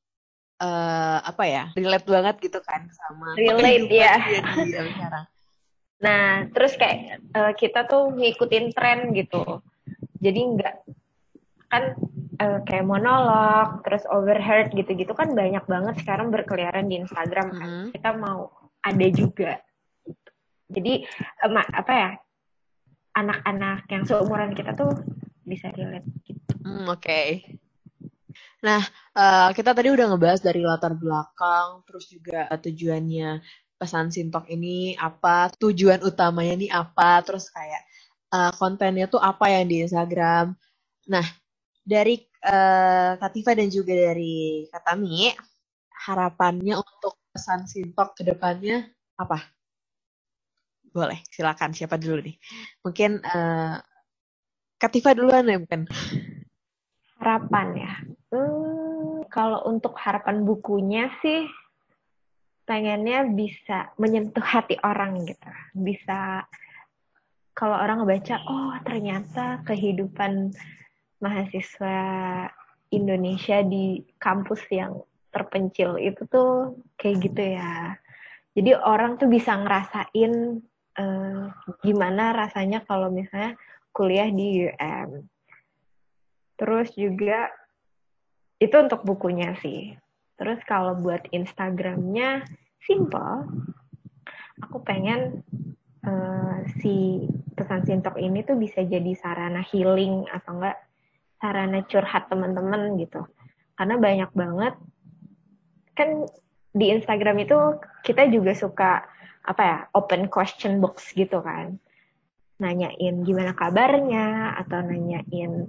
uh, 0.58 1.18
apa 1.22 1.44
ya? 1.44 1.64
Relate 1.76 2.08
banget 2.08 2.36
gitu 2.40 2.58
kan 2.64 2.88
sama 2.90 3.36
relate 3.36 3.92
ya. 3.92 4.14
Sekarang. 4.64 5.26
Nah, 6.02 6.50
terus 6.50 6.74
kayak 6.74 7.22
uh, 7.36 7.52
kita 7.54 7.86
tuh 7.86 8.10
ngikutin 8.16 8.74
tren 8.74 9.14
gitu. 9.14 9.62
Jadi 10.18 10.40
nggak 10.58 10.74
kan 11.70 11.94
uh, 12.42 12.58
kayak 12.66 12.82
monolog, 12.82 13.86
terus 13.86 14.02
overheard 14.10 14.74
gitu-gitu 14.74 15.14
kan 15.14 15.30
banyak 15.32 15.62
banget 15.70 15.94
sekarang 16.02 16.34
berkeliaran 16.34 16.90
di 16.90 16.98
Instagram 16.98 17.48
kan. 17.54 17.68
Mm 17.70 17.78
-hmm. 17.78 17.90
Kita 17.94 18.10
mau 18.18 18.50
ada 18.82 19.06
juga. 19.14 19.62
Jadi 20.72 21.06
um, 21.46 21.54
apa 21.54 21.92
ya 21.94 22.10
anak-anak 23.12 23.86
yang 23.92 24.02
seumuran 24.08 24.56
kita 24.56 24.74
tuh 24.74 24.90
bisa 25.44 25.70
relate 25.70 26.08
gitu. 26.26 26.54
Mm, 26.64 26.90
Oke. 26.90 26.98
Okay. 26.98 27.28
Nah, 28.62 28.80
uh, 29.18 29.50
kita 29.52 29.74
tadi 29.74 29.90
udah 29.90 30.14
ngebahas 30.14 30.40
dari 30.40 30.62
latar 30.62 30.94
belakang, 30.94 31.82
terus 31.82 32.06
juga 32.06 32.46
tujuannya 32.46 33.42
pesan 33.74 34.14
Sintok 34.14 34.46
ini 34.54 34.94
apa, 34.94 35.50
tujuan 35.58 35.98
utamanya 36.06 36.54
ini 36.54 36.68
apa, 36.70 37.18
terus 37.26 37.50
kayak 37.50 37.82
uh, 38.30 38.54
kontennya 38.54 39.10
tuh 39.10 39.18
apa 39.18 39.50
yang 39.50 39.66
di 39.66 39.82
Instagram. 39.82 40.54
Nah, 41.10 41.26
dari 41.82 42.22
uh, 42.42 43.18
Katifa 43.18 43.54
dan 43.54 43.70
juga 43.70 43.94
dari 43.94 44.66
Katami, 44.68 45.30
harapannya 46.06 46.78
untuk 46.78 47.18
pesan 47.30 47.64
Sintok 47.64 48.18
ke 48.18 48.22
depannya 48.26 48.90
apa? 49.16 49.40
Boleh, 50.92 51.24
silakan. 51.32 51.72
Siapa 51.72 51.96
dulu 51.96 52.20
nih? 52.20 52.36
Mungkin 52.84 53.22
uh, 53.24 53.80
Katifa 54.76 55.14
duluan 55.14 55.46
ya 55.48 55.56
mungkin. 55.62 55.86
Harapan 57.22 57.66
ya. 57.78 57.92
Hmm, 58.34 59.24
kalau 59.30 59.62
untuk 59.70 59.94
harapan 59.94 60.42
bukunya 60.42 61.08
sih 61.22 61.46
pengennya 62.66 63.30
bisa 63.30 63.94
menyentuh 63.96 64.42
hati 64.42 64.76
orang 64.82 65.22
gitu. 65.24 65.48
Bisa 65.72 66.44
kalau 67.52 67.76
orang 67.76 68.02
ngebaca, 68.02 68.36
oh 68.48 68.74
ternyata 68.82 69.60
kehidupan 69.68 70.56
mahasiswa 71.22 71.98
Indonesia 72.92 73.64
di 73.64 74.02
kampus 74.20 74.68
yang 74.68 75.00
terpencil 75.32 75.96
itu 75.96 76.28
tuh 76.28 76.76
kayak 77.00 77.16
gitu 77.24 77.42
ya. 77.56 77.96
Jadi 78.52 78.76
orang 78.76 79.16
tuh 79.16 79.32
bisa 79.32 79.56
ngerasain 79.56 80.60
uh, 81.00 81.48
gimana 81.80 82.36
rasanya 82.36 82.84
kalau 82.84 83.08
misalnya 83.08 83.56
kuliah 83.96 84.28
di 84.28 84.68
UM. 84.68 85.24
Terus 86.60 86.92
juga 86.92 87.48
itu 88.60 88.76
untuk 88.76 89.08
bukunya 89.08 89.56
sih. 89.64 89.96
Terus 90.36 90.60
kalau 90.68 91.00
buat 91.00 91.24
Instagramnya 91.32 92.44
simple. 92.84 93.48
Aku 94.68 94.84
pengen 94.84 95.42
uh, 96.04 96.56
si 96.78 97.24
pesan 97.56 97.88
sintok 97.88 98.20
ini 98.20 98.44
tuh 98.44 98.60
bisa 98.60 98.84
jadi 98.84 99.16
sarana 99.16 99.64
healing 99.64 100.28
atau 100.28 100.60
enggak 100.60 100.78
sarana 101.42 101.82
curhat 101.90 102.30
teman-teman 102.30 102.94
gitu. 103.02 103.26
Karena 103.74 103.98
banyak 103.98 104.30
banget 104.30 104.74
kan 105.98 106.24
di 106.72 106.86
Instagram 106.88 107.42
itu 107.44 107.58
kita 108.06 108.30
juga 108.32 108.54
suka 108.56 109.04
apa 109.42 109.62
ya 109.62 109.78
open 109.92 110.30
question 110.30 110.78
box 110.78 111.12
gitu 111.12 111.42
kan 111.42 111.76
nanyain 112.62 113.26
gimana 113.26 113.52
kabarnya 113.52 114.54
atau 114.62 114.80
nanyain 114.80 115.66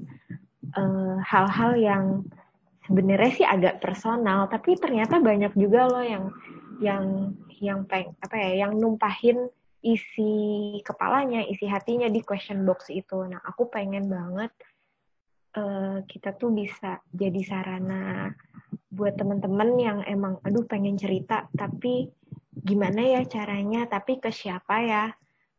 eh, 0.77 1.15
hal-hal 1.25 1.71
uh, 1.73 1.81
yang 1.81 2.03
sebenarnya 2.85 3.31
sih 3.33 3.47
agak 3.47 3.81
personal 3.81 4.45
tapi 4.45 4.77
ternyata 4.77 5.17
banyak 5.17 5.51
juga 5.57 5.89
loh 5.89 6.05
yang 6.05 6.25
yang 6.77 7.05
yang 7.57 7.79
peng 7.89 8.13
apa 8.21 8.35
ya 8.37 8.67
yang 8.67 8.77
numpahin 8.77 9.49
isi 9.83 10.79
kepalanya 10.85 11.43
isi 11.49 11.65
hatinya 11.65 12.07
di 12.07 12.21
question 12.21 12.61
box 12.63 12.93
itu 12.93 13.25
nah 13.25 13.41
aku 13.41 13.67
pengen 13.73 14.05
banget 14.07 14.53
uh, 15.57 15.97
kita 16.05 16.35
tuh 16.37 16.53
bisa 16.53 17.01
jadi 17.13 17.41
sarana 17.45 18.29
buat 18.93 19.17
teman-teman 19.17 19.69
yang 19.81 19.99
emang 20.05 20.37
aduh 20.45 20.65
pengen 20.69 20.97
cerita 20.97 21.49
tapi 21.57 22.09
gimana 22.53 23.19
ya 23.19 23.21
caranya? 23.25 23.89
Tapi 23.89 24.21
ke 24.21 24.29
siapa 24.29 24.75
ya? 24.85 25.05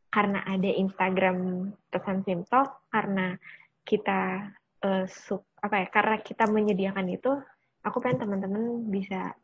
Karena 0.09 0.47
ada 0.47 0.71
Instagram 0.71 1.69
pesan 1.91 2.23
simtok 2.23 2.87
karena 2.89 3.35
kita 3.83 4.51
uh, 4.87 5.05
sub 5.11 5.43
apa 5.59 5.83
ya 5.83 5.87
karena 5.91 6.17
kita 6.23 6.45
menyediakan 6.47 7.09
itu 7.11 7.33
aku 7.83 7.99
pengen 8.01 8.29
teman-teman 8.29 8.89
bisa 8.89 9.35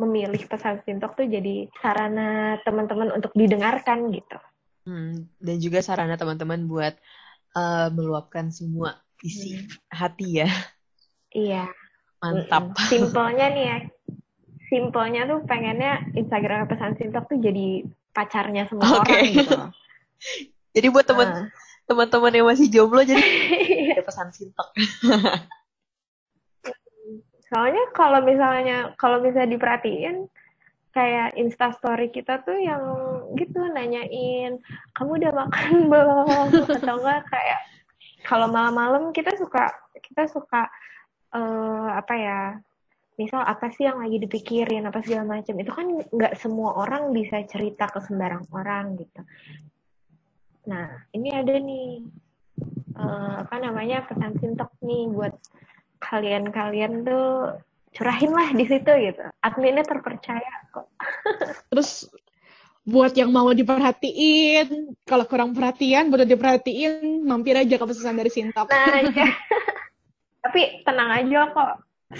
memilih 0.00 0.40
pesan 0.48 0.80
simtok 0.86 1.14
tuh 1.18 1.26
jadi 1.28 1.68
sarana 1.78 2.58
teman-teman 2.64 3.12
untuk 3.12 3.34
didengarkan 3.36 4.10
gitu. 4.14 4.38
Hmm, 4.82 5.30
dan 5.38 5.56
juga 5.62 5.78
sarana 5.78 6.18
teman-teman 6.18 6.66
buat 6.66 6.94
uh, 7.54 7.88
meluapkan 7.94 8.50
semua 8.50 8.98
isi 9.22 9.56
hmm. 9.56 9.66
hati 9.90 10.28
ya. 10.42 10.50
Iya. 11.32 11.64
Mantap. 12.22 12.76
Simpelnya 12.86 13.46
nih 13.50 13.66
ya. 13.66 13.78
simpelnya 14.72 15.28
tuh 15.28 15.44
pengennya 15.44 16.00
Instagram 16.16 16.64
pesan 16.64 16.96
sintok 16.96 17.28
tuh 17.28 17.36
jadi 17.36 17.84
pacarnya 18.16 18.64
semua 18.72 19.04
okay. 19.04 19.36
orang 19.36 19.36
gitu. 19.36 19.58
jadi 20.80 20.86
buat 20.88 21.04
teman 21.04 21.28
uh. 21.28 21.44
teman-teman 21.84 22.32
yang 22.32 22.48
masih 22.48 22.72
jomblo 22.72 23.04
jadi 23.04 23.20
ada 23.92 24.00
pesan 24.00 24.32
sintok. 24.32 24.68
Soalnya 27.52 27.84
kalau 27.92 28.24
misalnya 28.24 28.96
kalau 28.96 29.20
bisa 29.20 29.44
diperhatiin 29.44 30.24
kayak 30.92 31.36
Insta 31.40 31.72
story 31.76 32.12
kita 32.12 32.44
tuh 32.44 32.56
yang 32.56 32.80
gitu 33.36 33.60
nanyain 33.72 34.60
kamu 34.92 35.10
udah 35.20 35.32
makan 35.32 35.72
belum 35.88 36.48
atau 36.80 36.96
enggak 37.00 37.24
kayak 37.32 37.60
kalau 38.26 38.50
malam-malam 38.50 39.10
kita 39.10 39.34
suka 39.38 39.70
kita 40.02 40.26
suka 40.30 40.70
uh, 41.34 41.88
apa 41.94 42.14
ya 42.16 42.40
misal 43.20 43.44
apa 43.44 43.68
sih 43.74 43.84
yang 43.84 44.00
lagi 44.00 44.18
dipikirin 44.18 44.88
apa 44.88 45.04
segala 45.04 45.38
macam 45.38 45.54
itu 45.60 45.72
kan 45.72 45.86
nggak 46.10 46.34
semua 46.40 46.74
orang 46.80 47.12
bisa 47.12 47.44
cerita 47.44 47.86
ke 47.86 48.00
sembarang 48.02 48.48
orang 48.54 48.96
gitu 48.96 49.20
nah 50.66 50.88
ini 51.12 51.28
ada 51.34 51.54
nih 51.58 52.06
uh, 52.96 53.44
apa 53.44 53.56
namanya 53.58 54.06
pesan 54.06 54.38
sintok 54.38 54.70
nih 54.80 55.10
buat 55.10 55.34
kalian-kalian 56.02 57.06
tuh 57.06 57.58
curahin 57.92 58.32
lah 58.32 58.48
di 58.56 58.64
situ 58.64 58.88
gitu. 58.88 59.22
Adminnya 59.44 59.84
terpercaya 59.84 60.52
kok. 60.72 60.88
Terus 61.70 62.08
buat 62.82 63.14
yang 63.14 63.30
mau 63.30 63.46
diperhatiin, 63.54 64.98
kalau 65.06 65.24
kurang 65.30 65.54
perhatian, 65.54 66.10
buat 66.10 66.26
diperhatiin, 66.26 67.22
mampir 67.22 67.54
aja 67.54 67.78
ke 67.78 67.84
pesan 67.86 68.18
dari 68.18 68.30
Sintap. 68.30 68.66
Nah, 68.66 69.06
ya. 69.14 69.30
Tapi 70.42 70.82
tenang 70.82 71.10
aja 71.14 71.40
kok, 71.54 71.72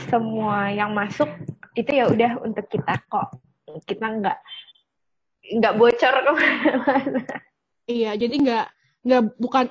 semua 0.07 0.71
yang 0.71 0.95
masuk 0.95 1.27
itu 1.75 1.91
ya 1.91 2.07
udah 2.07 2.39
untuk 2.47 2.63
kita 2.71 2.95
kok. 3.11 3.35
Kita 3.83 4.07
nggak 4.07 4.39
nggak 5.59 5.75
bocor 5.75 6.15
ke 6.23 6.31
mana-mana. 6.31 7.23
Iya, 7.91 8.15
jadi 8.15 8.35
nggak 8.39 8.67
nggak 9.03 9.23
bukan 9.43 9.67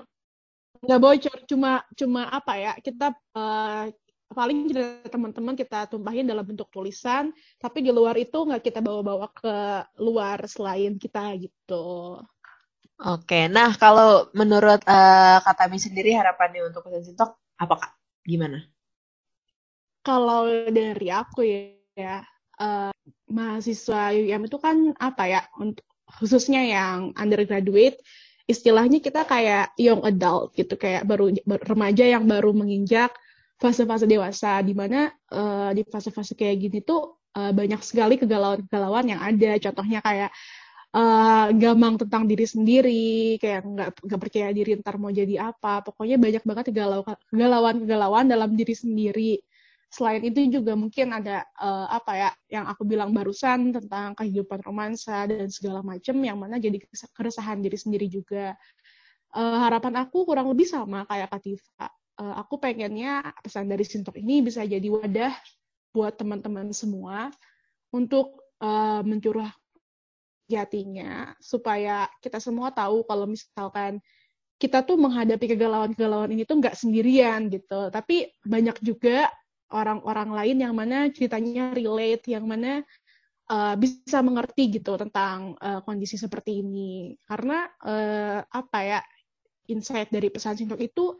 nggak 0.83 1.01
bocor, 1.01 1.38
cuma 1.48 1.71
cuma 1.95 2.27
apa 2.27 2.53
ya 2.60 2.74
kita 2.83 3.15
uh, 3.31 3.88
paling 4.31 4.71
teman-teman 5.07 5.55
kita 5.55 5.88
tumpahin 5.91 6.27
dalam 6.27 6.43
bentuk 6.47 6.71
tulisan, 6.71 7.35
tapi 7.59 7.83
di 7.83 7.91
luar 7.91 8.15
itu 8.15 8.47
nggak 8.47 8.63
kita 8.63 8.79
bawa-bawa 8.79 9.27
ke 9.35 9.55
luar 10.00 10.47
selain 10.47 10.95
kita 10.95 11.35
gitu. 11.38 12.17
Oke, 13.01 13.50
nah 13.50 13.73
kalau 13.75 14.29
menurut 14.38 14.81
uh, 14.85 15.41
Kak 15.41 15.57
Tami 15.57 15.81
sendiri 15.81 16.13
harapannya 16.13 16.69
untuk 16.69 16.85
pesan 16.85 17.01
Sintok 17.01 17.33
apa 17.57 17.75
Kak? 17.81 17.91
Gimana? 18.21 18.61
Kalau 20.05 20.45
dari 20.69 21.09
aku 21.09 21.41
ya, 21.97 22.21
uh, 22.61 22.93
mahasiswa 23.25 24.13
UM 24.13 24.45
itu 24.45 24.57
kan 24.61 24.93
apa 25.01 25.23
ya, 25.25 25.41
untuk 25.57 25.85
khususnya 26.21 26.61
yang 26.61 27.09
undergraduate, 27.17 27.97
istilahnya 28.45 29.01
kita 29.01 29.25
kayak 29.25 29.73
young 29.81 30.05
adult 30.05 30.53
gitu, 30.53 30.77
kayak 30.77 31.01
baru 31.01 31.33
remaja 31.65 32.05
yang 32.05 32.29
baru 32.29 32.53
menginjak 32.53 33.09
fase-fase 33.61 34.09
dewasa 34.09 34.57
di 34.65 34.73
mana 34.73 35.13
uh, 35.29 35.69
di 35.77 35.85
fase-fase 35.85 36.33
kayak 36.33 36.57
gini 36.57 36.79
tuh 36.81 37.21
uh, 37.37 37.53
banyak 37.53 37.77
sekali 37.85 38.17
kegalauan-kegalauan 38.17 39.05
yang 39.13 39.21
ada. 39.21 39.61
Contohnya 39.61 40.01
kayak 40.01 40.33
uh, 40.97 41.53
gamang 41.53 42.01
tentang 42.01 42.25
diri 42.25 42.49
sendiri 42.49 43.37
kayak 43.37 43.61
nggak 43.61 43.89
nggak 44.01 44.19
percaya 44.19 44.49
diri 44.49 44.81
ntar 44.81 44.97
mau 44.97 45.13
jadi 45.13 45.53
apa. 45.53 45.85
Pokoknya 45.85 46.17
banyak 46.17 46.41
banget 46.41 46.65
kegalauan-kegalauan 47.29 48.25
dalam 48.25 48.49
diri 48.57 48.73
sendiri. 48.73 49.33
Selain 49.91 50.23
itu 50.23 50.47
juga 50.47 50.73
mungkin 50.73 51.13
ada 51.13 51.45
uh, 51.59 51.85
apa 51.91 52.11
ya 52.15 52.29
yang 52.49 52.65
aku 52.65 52.87
bilang 52.87 53.11
barusan 53.13 53.75
tentang 53.75 54.15
kehidupan 54.15 54.63
romansa 54.63 55.27
dan 55.29 55.51
segala 55.51 55.83
macam 55.83 56.15
yang 56.23 56.39
mana 56.39 56.57
jadi 56.57 56.81
keresahan 57.13 57.61
diri 57.61 57.77
sendiri 57.77 58.07
juga. 58.09 58.57
Uh, 59.31 59.63
harapan 59.63 60.01
aku 60.01 60.27
kurang 60.27 60.50
lebih 60.50 60.67
sama 60.67 61.07
kayak 61.07 61.31
Katifa 61.31 62.00
uh, 62.19 62.35
aku 62.41 62.59
pengennya 62.59 63.24
pesan 63.39 63.71
dari 63.71 63.85
Sintok 63.87 64.19
ini 64.19 64.43
bisa 64.43 64.65
jadi 64.65 64.87
wadah 64.89 65.31
buat 65.91 66.15
teman-teman 66.15 66.71
semua 66.71 67.31
untuk 67.91 68.39
uh, 68.63 69.03
mencurah 69.03 69.51
jatinya 70.47 71.31
supaya 71.39 72.11
kita 72.19 72.43
semua 72.43 72.75
tahu 72.75 73.07
kalau 73.07 73.24
misalkan 73.27 74.03
kita 74.61 74.85
tuh 74.85 75.00
menghadapi 75.00 75.57
kegalauan-kegalauan 75.57 76.37
ini 76.37 76.45
tuh 76.45 76.61
nggak 76.61 76.77
sendirian 76.77 77.50
gitu. 77.50 77.89
Tapi 77.89 78.29
banyak 78.45 78.77
juga 78.85 79.25
orang-orang 79.74 80.29
lain 80.35 80.57
yang 80.61 80.74
mana 80.77 81.09
ceritanya 81.09 81.74
relate 81.74 82.29
yang 82.29 82.45
mana 82.45 82.85
uh, 83.50 83.74
bisa 83.74 84.21
mengerti 84.21 84.77
gitu 84.77 84.93
tentang 85.01 85.57
uh, 85.57 85.81
kondisi 85.81 86.13
seperti 86.19 86.61
ini. 86.61 87.17
Karena 87.25 87.65
uh, 87.81 88.45
apa 88.45 88.79
ya 88.85 89.00
insight 89.65 90.13
dari 90.13 90.29
pesan 90.29 90.61
Sintok 90.61 90.77
itu 90.83 91.17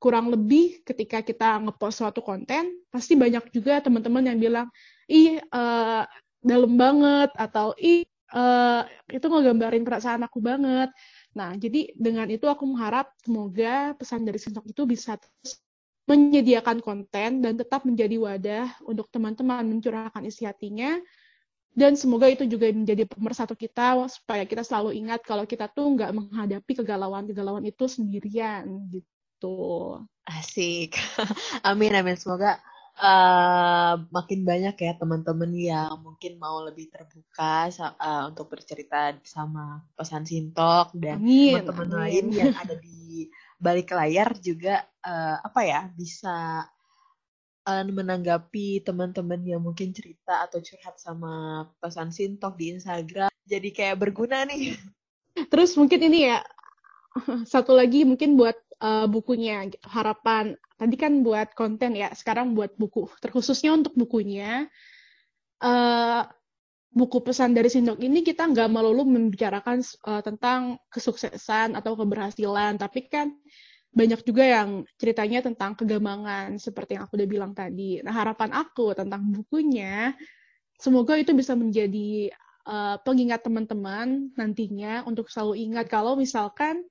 kurang 0.00 0.32
lebih 0.32 0.80
ketika 0.80 1.20
kita 1.20 1.60
ngepost 1.60 2.00
suatu 2.00 2.24
konten 2.24 2.72
pasti 2.88 3.14
banyak 3.14 3.52
juga 3.52 3.84
teman-teman 3.84 4.24
yang 4.32 4.38
bilang 4.40 4.66
ih 5.04 5.36
uh, 5.52 6.08
dalam 6.40 6.72
banget 6.80 7.28
atau 7.36 7.76
ih 7.76 8.08
uh, 8.32 8.82
itu 9.12 9.26
ngegambarin 9.28 9.84
perasaan 9.84 10.24
aku 10.24 10.40
banget. 10.40 10.88
Nah 11.36 11.52
jadi 11.60 11.92
dengan 11.92 12.26
itu 12.32 12.48
aku 12.48 12.64
mengharap 12.64 13.12
semoga 13.20 13.92
pesan 14.00 14.24
dari 14.24 14.40
Sintok 14.40 14.64
itu 14.72 14.88
bisa 14.88 15.20
terus 15.20 15.60
menyediakan 16.08 16.80
konten 16.80 17.44
dan 17.44 17.54
tetap 17.60 17.84
menjadi 17.84 18.16
wadah 18.18 18.66
untuk 18.88 19.06
teman-teman 19.12 19.68
mencurahkan 19.68 20.24
isi 20.24 20.48
hatinya. 20.48 20.96
Dan 21.70 21.94
semoga 21.94 22.26
itu 22.26 22.50
juga 22.50 22.66
menjadi 22.72 23.06
pemersatu 23.06 23.54
kita 23.54 23.94
supaya 24.10 24.42
kita 24.42 24.66
selalu 24.66 24.90
ingat 25.06 25.22
kalau 25.22 25.46
kita 25.46 25.70
tuh 25.70 25.86
nggak 25.94 26.10
menghadapi 26.10 26.72
kegalauan-kegalauan 26.82 27.62
itu 27.62 27.86
sendirian 27.86 28.66
gitu 28.90 29.06
gitu. 29.40 30.04
Asik. 30.28 31.00
amin 31.68 31.96
amin 31.96 32.14
semoga 32.20 32.60
uh, 33.00 33.96
makin 34.12 34.44
banyak 34.44 34.76
ya 34.76 34.92
teman-teman 35.00 35.48
yang 35.56 35.96
mungkin 36.04 36.36
mau 36.36 36.60
lebih 36.60 36.92
terbuka 36.92 37.72
uh, 37.72 38.28
untuk 38.28 38.52
bercerita 38.52 39.16
sama 39.24 39.80
pesan 39.96 40.28
Sintok 40.28 40.92
dan 40.92 41.24
teman-teman 41.24 41.90
lain 42.04 42.24
yang 42.36 42.52
ada 42.52 42.76
di 42.76 43.32
balik 43.56 43.96
layar 43.96 44.36
juga 44.44 44.84
uh, 45.02 45.40
apa 45.40 45.60
ya 45.64 45.88
bisa 45.88 46.68
uh, 47.64 47.82
menanggapi 47.88 48.84
teman-teman 48.84 49.40
yang 49.42 49.64
mungkin 49.64 49.96
cerita 49.96 50.44
atau 50.44 50.60
curhat 50.60 51.00
sama 51.00 51.64
pesan 51.80 52.12
Sintok 52.12 52.60
di 52.60 52.76
Instagram 52.76 53.32
jadi 53.48 53.72
kayak 53.72 53.96
berguna 53.98 54.44
nih. 54.46 54.76
Terus 55.50 55.74
mungkin 55.74 56.06
ini 56.06 56.28
ya 56.28 56.44
satu 57.50 57.74
lagi 57.74 58.06
mungkin 58.06 58.38
buat 58.38 58.54
uh, 58.80 59.06
bukunya 59.06 59.68
harapan 59.86 60.56
tadi 60.80 60.96
kan 60.96 61.20
buat 61.20 61.52
konten 61.52 61.96
ya 61.96 62.10
sekarang 62.16 62.56
buat 62.56 62.74
buku 62.80 63.08
terkhususnya 63.20 63.76
untuk 63.76 63.92
bukunya 63.94 64.66
uh, 65.60 66.22
buku 66.90 67.22
pesan 67.22 67.54
dari 67.54 67.70
Sindok 67.70 68.02
ini 68.02 68.26
kita 68.26 68.50
nggak 68.50 68.68
melulu 68.72 69.06
membicarakan 69.06 69.84
uh, 70.08 70.22
tentang 70.24 70.80
kesuksesan 70.90 71.78
atau 71.78 71.94
keberhasilan 71.94 72.80
tapi 72.80 73.06
kan 73.06 73.30
banyak 73.90 74.22
juga 74.22 74.46
yang 74.46 74.86
ceritanya 75.02 75.42
tentang 75.42 75.74
kegamangan 75.74 76.54
seperti 76.62 76.94
yang 76.94 77.10
aku 77.10 77.18
udah 77.18 77.26
bilang 77.26 77.52
tadi. 77.58 77.98
Nah 78.06 78.14
harapan 78.14 78.54
aku 78.54 78.94
tentang 78.94 79.26
bukunya 79.34 80.14
semoga 80.78 81.18
itu 81.18 81.34
bisa 81.34 81.58
menjadi 81.58 82.30
uh, 82.70 83.02
pengingat 83.02 83.42
teman-teman 83.42 84.30
nantinya 84.38 85.02
untuk 85.10 85.26
selalu 85.26 85.58
ingat 85.70 85.90
kalau 85.90 86.14
misalkan 86.14 86.86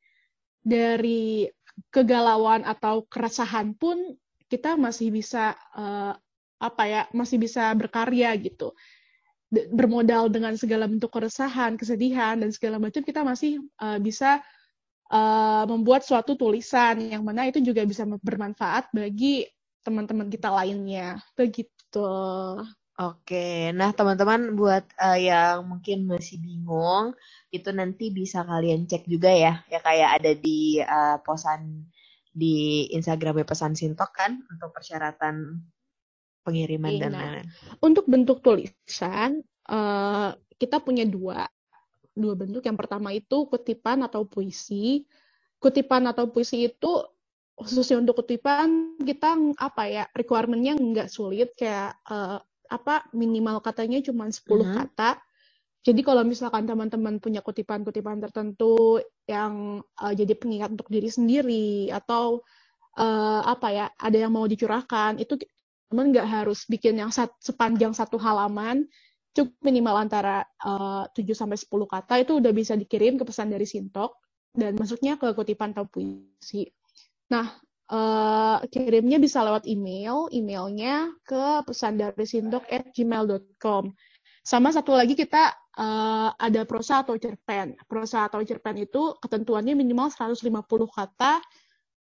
dari 0.60 1.48
kegalauan 1.88 2.68
atau 2.68 3.08
keresahan 3.08 3.72
pun 3.76 3.96
kita 4.52 4.76
masih 4.76 5.14
bisa 5.14 5.56
uh, 5.78 6.14
apa 6.60 6.84
ya 6.86 7.02
masih 7.16 7.40
bisa 7.40 7.72
berkarya 7.78 8.36
gitu. 8.40 8.76
Bermodal 9.50 10.30
dengan 10.30 10.54
segala 10.60 10.86
bentuk 10.86 11.10
keresahan 11.10 11.80
kesedihan 11.80 12.38
dan 12.38 12.54
segala 12.54 12.78
macam 12.78 13.02
kita 13.02 13.26
masih 13.26 13.64
uh, 13.82 13.98
bisa 13.98 14.44
uh, 15.10 15.66
membuat 15.66 16.06
suatu 16.06 16.38
tulisan 16.38 17.02
yang 17.02 17.26
mana 17.26 17.50
itu 17.50 17.62
juga 17.62 17.82
bisa 17.86 18.06
bermanfaat 18.06 18.94
bagi 18.94 19.48
teman-teman 19.82 20.30
kita 20.30 20.54
lainnya. 20.54 21.18
Begitu 21.34 22.06
Oke, 23.00 23.72
nah 23.72 23.96
teman-teman 23.96 24.60
buat 24.60 24.84
uh, 25.00 25.16
yang 25.16 25.64
mungkin 25.64 26.04
masih 26.04 26.36
bingung, 26.44 27.16
itu 27.48 27.72
nanti 27.72 28.12
bisa 28.12 28.44
kalian 28.44 28.92
cek 28.92 29.08
juga 29.08 29.32
ya, 29.32 29.64
ya 29.72 29.80
kayak 29.80 30.20
ada 30.20 30.36
di 30.36 30.84
uh, 30.84 31.16
posan 31.24 31.88
di 32.28 32.92
Instagramnya 32.92 33.48
pesan 33.48 33.80
Sintok 33.80 34.12
kan 34.12 34.44
untuk 34.52 34.76
persyaratan 34.76 35.64
pengiriman 36.44 36.92
iya, 36.92 37.02
dan 37.08 37.12
lain-lain. 37.16 37.48
Untuk 37.80 38.04
bentuk 38.04 38.44
tulisan 38.44 39.48
uh, 39.72 40.36
kita 40.60 40.84
punya 40.84 41.08
dua 41.08 41.48
dua 42.12 42.36
bentuk. 42.36 42.68
Yang 42.68 42.78
pertama 42.84 43.16
itu 43.16 43.48
kutipan 43.48 44.04
atau 44.04 44.28
puisi. 44.28 45.08
Kutipan 45.60 46.08
atau 46.08 46.28
puisi 46.28 46.68
itu 46.68 46.92
khususnya 47.60 48.00
untuk 48.00 48.24
kutipan 48.24 48.96
kita 49.04 49.36
apa 49.60 49.84
ya 49.88 50.04
requirementnya 50.16 50.80
nggak 50.80 51.12
sulit 51.12 51.52
kayak 51.60 51.96
uh, 52.08 52.40
apa 52.70 53.10
minimal 53.12 53.60
katanya 53.66 54.00
cuma 54.06 54.30
10 54.30 54.66
Mhm. 54.70 54.76
kata. 54.78 55.12
Jadi 55.82 56.02
kalau 56.04 56.24
misalkan 56.28 56.68
teman-teman 56.68 57.18
punya 57.24 57.40
kutipan-kutipan 57.40 58.20
tertentu 58.20 59.00
yang 59.26 59.80
uh, 60.00 60.14
jadi 60.14 60.36
pengingat 60.36 60.76
untuk 60.76 60.92
diri 60.92 61.08
sendiri 61.08 61.88
atau 61.90 62.44
uh, 63.00 63.42
apa 63.48 63.68
ya, 63.72 63.86
ada 63.96 64.18
yang 64.20 64.36
mau 64.36 64.44
dicurahkan, 64.46 65.18
itu 65.24 65.40
teman 65.90 66.12
nggak 66.14 66.28
harus 66.28 66.68
bikin 66.68 67.00
yang 67.00 67.10
sat- 67.16 67.40
sepanjang 67.42 67.96
satu 67.96 68.20
halaman, 68.20 68.86
cukup 69.34 69.56
minimal 69.64 69.96
antara 70.04 70.44
uh, 70.68 71.08
7 71.16 71.32
sampai 71.34 71.58
10 71.58 71.88
kata 71.88 72.14
itu 72.22 72.38
udah 72.44 72.52
bisa 72.52 72.76
dikirim 72.76 73.16
ke 73.16 73.24
pesan 73.24 73.50
dari 73.54 73.64
Sintok 73.66 74.20
dan 74.52 74.76
masuknya 74.76 75.16
ke 75.16 75.32
kutipan 75.32 75.72
atau 75.72 75.88
puisi. 75.88 76.68
Nah, 77.32 77.46
uh, 77.90 78.58
kirimnya 78.70 79.18
bisa 79.18 79.42
lewat 79.42 79.66
email, 79.66 80.30
emailnya 80.30 81.14
ke 81.26 81.66
pesan 81.66 81.98
dari 81.98 82.26
Sintok 82.26 82.66
at 82.70 82.94
gmail.com. 82.94 83.94
Sama 84.46 84.74
satu 84.74 84.96
lagi 84.96 85.14
kita 85.14 85.54
uh, 85.78 86.30
ada 86.34 86.66
prosa 86.66 87.06
atau 87.06 87.18
cerpen. 87.20 87.76
Prosa 87.86 88.26
atau 88.30 88.42
cerpen 88.42 88.82
itu 88.82 89.18
ketentuannya 89.20 89.76
minimal 89.78 90.10
150 90.10 90.50
kata, 90.90 91.44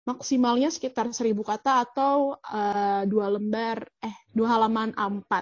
maksimalnya 0.05 0.69
sekitar 0.69 1.09
1000 1.09 1.33
kata 1.41 1.89
atau 1.89 2.37
uh, 2.37 3.03
dua 3.09 3.33
lembar, 3.33 3.89
eh 4.05 4.17
dua 4.33 4.59
halaman 4.59 4.93
A4 4.93 5.33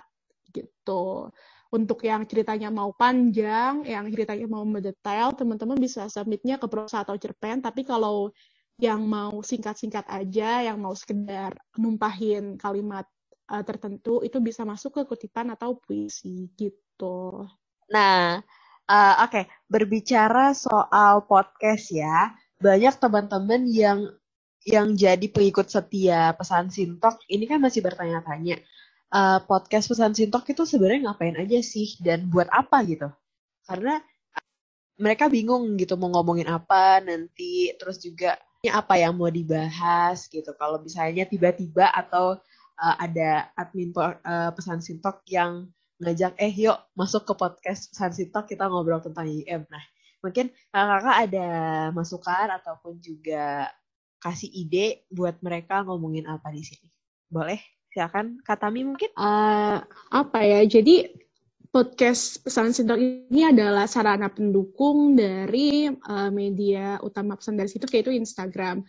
gitu. 0.55 1.33
Untuk 1.73 2.05
yang 2.05 2.29
ceritanya 2.29 2.69
mau 2.69 2.93
panjang, 2.93 3.89
yang 3.89 4.05
ceritanya 4.13 4.45
mau 4.45 4.61
mendetail, 4.61 5.33
teman-teman 5.33 5.81
bisa 5.81 6.05
submitnya 6.13 6.61
ke 6.61 6.69
prosa 6.69 7.01
atau 7.01 7.17
cerpen. 7.17 7.65
Tapi 7.65 7.81
kalau 7.89 8.29
yang 8.83 9.07
mau 9.07 9.31
singkat-singkat 9.47 10.03
aja, 10.11 10.67
yang 10.67 10.83
mau 10.83 10.91
sekedar 10.99 11.55
numpahin 11.79 12.59
kalimat 12.59 13.07
uh, 13.47 13.63
tertentu, 13.63 14.27
itu 14.27 14.43
bisa 14.43 14.67
masuk 14.67 14.99
ke 14.99 15.03
kutipan 15.07 15.55
atau 15.55 15.79
puisi 15.79 16.51
gitu. 16.59 17.47
Nah, 17.95 18.43
uh, 18.91 19.15
oke, 19.23 19.47
berbicara 19.71 20.51
soal 20.51 21.23
podcast 21.31 21.95
ya, 21.95 22.35
banyak 22.59 22.99
teman-teman 22.99 23.71
yang 23.71 24.11
yang 24.67 24.99
jadi 24.99 25.27
pengikut 25.31 25.71
setia 25.71 26.35
pesan 26.35 26.71
Sintok 26.71 27.23
ini 27.31 27.47
kan 27.47 27.63
masih 27.63 27.87
bertanya-tanya, 27.87 28.59
uh, 29.15 29.39
podcast 29.47 29.95
pesan 29.95 30.11
Sintok 30.11 30.43
itu 30.51 30.67
sebenarnya 30.67 31.07
ngapain 31.07 31.39
aja 31.39 31.63
sih 31.63 32.03
dan 32.03 32.27
buat 32.27 32.51
apa 32.51 32.83
gitu? 32.83 33.07
Karena 33.63 34.03
mereka 34.99 35.31
bingung 35.31 35.79
gitu 35.79 35.95
mau 35.95 36.11
ngomongin 36.11 36.51
apa 36.51 36.99
nanti, 36.99 37.71
terus 37.79 38.03
juga 38.03 38.39
apa 38.71 38.95
yang 38.95 39.19
mau 39.19 39.27
dibahas 39.27 40.31
gitu. 40.31 40.55
Kalau 40.55 40.79
misalnya 40.79 41.27
tiba-tiba 41.27 41.91
atau 41.91 42.39
uh, 42.79 42.95
ada 43.03 43.51
admin 43.59 43.91
uh, 43.91 44.55
pesan 44.55 44.79
Sintok 44.79 45.27
yang 45.27 45.67
ngajak 45.99 46.39
eh 46.39 46.55
yuk 46.55 46.79
masuk 46.95 47.27
ke 47.27 47.35
podcast 47.35 47.91
pesan 47.91 48.15
Sintok 48.15 48.47
kita 48.47 48.71
ngobrol 48.71 49.03
tentang 49.03 49.27
IM. 49.27 49.67
Nah, 49.67 49.83
mungkin 50.23 50.55
kakak 50.71 51.19
ada 51.27 51.49
masukan 51.91 52.55
ataupun 52.63 53.03
juga 53.03 53.67
kasih 54.23 54.51
ide 54.55 55.11
buat 55.11 55.43
mereka 55.43 55.83
ngomongin 55.83 56.31
apa 56.31 56.55
di 56.55 56.63
sini. 56.63 56.87
Boleh? 57.27 57.59
Silakan 57.91 58.39
Katami 58.47 58.87
mungkin. 58.87 59.11
Uh, 59.19 59.83
apa 60.15 60.39
ya? 60.47 60.63
Jadi 60.63 61.11
podcast 61.73 62.45
pesan 62.45 62.77
Sintok 62.77 63.01
ini 63.01 63.49
adalah 63.49 63.89
sarana 63.89 64.29
pendukung 64.29 65.17
dari 65.17 65.89
uh, 65.89 66.29
media 66.29 67.01
utama 67.01 67.33
pesan 67.41 67.57
dari 67.57 67.73
situ 67.73 67.89
yaitu 67.89 68.13
Instagram. 68.13 68.85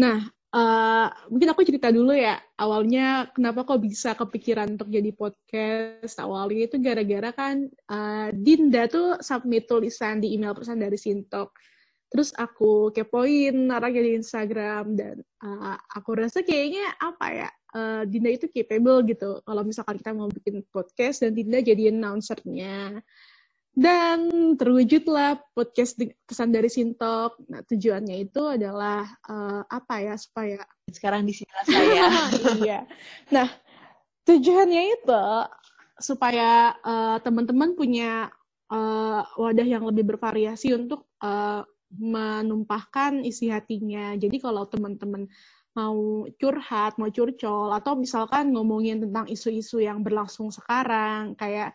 Nah, 0.00 0.24
uh, 0.56 1.12
mungkin 1.28 1.52
aku 1.52 1.60
cerita 1.68 1.92
dulu 1.92 2.16
ya. 2.16 2.40
Awalnya 2.56 3.36
kenapa 3.36 3.68
kok 3.68 3.84
bisa 3.84 4.16
kepikiran 4.16 4.80
untuk 4.80 4.88
jadi 4.88 5.12
podcast? 5.12 6.16
Awalnya 6.16 6.72
itu 6.72 6.76
gara-gara 6.80 7.30
kan 7.36 7.68
uh, 7.92 8.32
Dinda 8.32 8.88
tuh 8.88 9.20
submit 9.20 9.68
tulisan 9.68 10.24
di 10.24 10.32
email 10.32 10.56
pesan 10.56 10.80
dari 10.80 10.96
Sintok. 10.96 11.52
Terus 12.08 12.32
aku 12.32 12.88
kepoin 12.96 13.68
orangnya 13.68 14.08
di 14.08 14.12
Instagram 14.16 14.96
dan 14.96 15.20
uh, 15.44 15.76
aku 15.92 16.16
rasa 16.16 16.40
kayaknya 16.40 16.96
apa 16.96 17.28
ya 17.28 17.50
uh, 17.74 18.02
Dinda 18.06 18.30
itu 18.32 18.46
capable 18.48 19.04
gitu. 19.08 19.40
Kalau 19.42 19.62
misalkan 19.64 19.96
kita 19.98 20.12
mau 20.12 20.28
bikin 20.28 20.64
podcast 20.68 21.24
dan 21.24 21.36
Dinda 21.36 21.60
jadi 21.60 21.92
announcernya. 21.92 23.00
Dan 23.72 24.52
terwujudlah 24.60 25.40
podcast 25.56 25.96
pesan 26.28 26.52
dari 26.52 26.68
Sintok. 26.68 27.40
Nah, 27.48 27.64
tujuannya 27.64 28.20
itu 28.20 28.44
adalah 28.44 29.08
uh, 29.24 29.64
apa 29.64 29.94
ya 30.04 30.14
supaya 30.20 30.60
sekarang 30.92 31.24
di 31.24 31.32
sini 31.32 31.48
saya. 31.64 32.04
iya. 32.60 32.84
Nah, 33.32 33.48
tujuannya 34.28 34.82
itu 34.92 35.24
supaya 35.96 36.76
uh, 36.84 37.16
teman-teman 37.24 37.72
punya 37.72 38.28
uh, 38.68 39.24
wadah 39.40 39.64
yang 39.64 39.88
lebih 39.88 40.04
bervariasi 40.04 40.76
untuk 40.76 41.08
uh, 41.24 41.64
menumpahkan 41.96 43.24
isi 43.24 43.48
hatinya. 43.48 44.16
Jadi 44.20 44.36
kalau 44.36 44.68
teman-teman 44.68 45.28
mau 45.72 46.28
curhat, 46.36 47.00
mau 47.00 47.08
curcol, 47.08 47.72
atau 47.72 47.96
misalkan 47.96 48.52
ngomongin 48.52 49.00
tentang 49.00 49.24
isu-isu 49.28 49.80
yang 49.80 50.04
berlangsung 50.04 50.52
sekarang, 50.52 51.32
kayak 51.36 51.72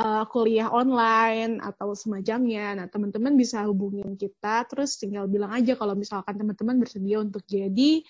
uh, 0.00 0.24
kuliah 0.28 0.72
online 0.72 1.60
atau 1.60 1.92
semacamnya. 1.92 2.72
Nah, 2.80 2.86
teman-teman 2.88 3.36
bisa 3.36 3.62
hubungin 3.68 4.16
kita, 4.16 4.64
terus 4.66 4.96
tinggal 4.96 5.28
bilang 5.28 5.52
aja 5.52 5.76
kalau 5.76 5.92
misalkan 5.92 6.40
teman-teman 6.40 6.80
bersedia 6.80 7.20
untuk 7.20 7.44
jadi 7.44 8.00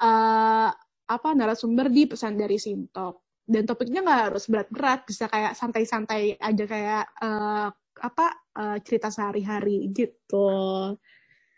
uh, 0.00 0.72
apa 1.10 1.28
narasumber 1.34 1.90
di 1.90 2.08
pesan 2.08 2.40
dari 2.40 2.56
Sintok. 2.56 3.44
Dan 3.50 3.66
topiknya 3.66 4.00
nggak 4.06 4.22
harus 4.30 4.46
berat-berat, 4.46 5.04
bisa 5.04 5.26
kayak 5.26 5.58
santai-santai 5.58 6.38
aja 6.38 6.64
kayak 6.64 7.04
uh, 7.18 7.68
apa 8.00 8.26
uh, 8.56 8.78
cerita 8.80 9.10
sehari-hari 9.10 9.90
gitu. 9.90 10.48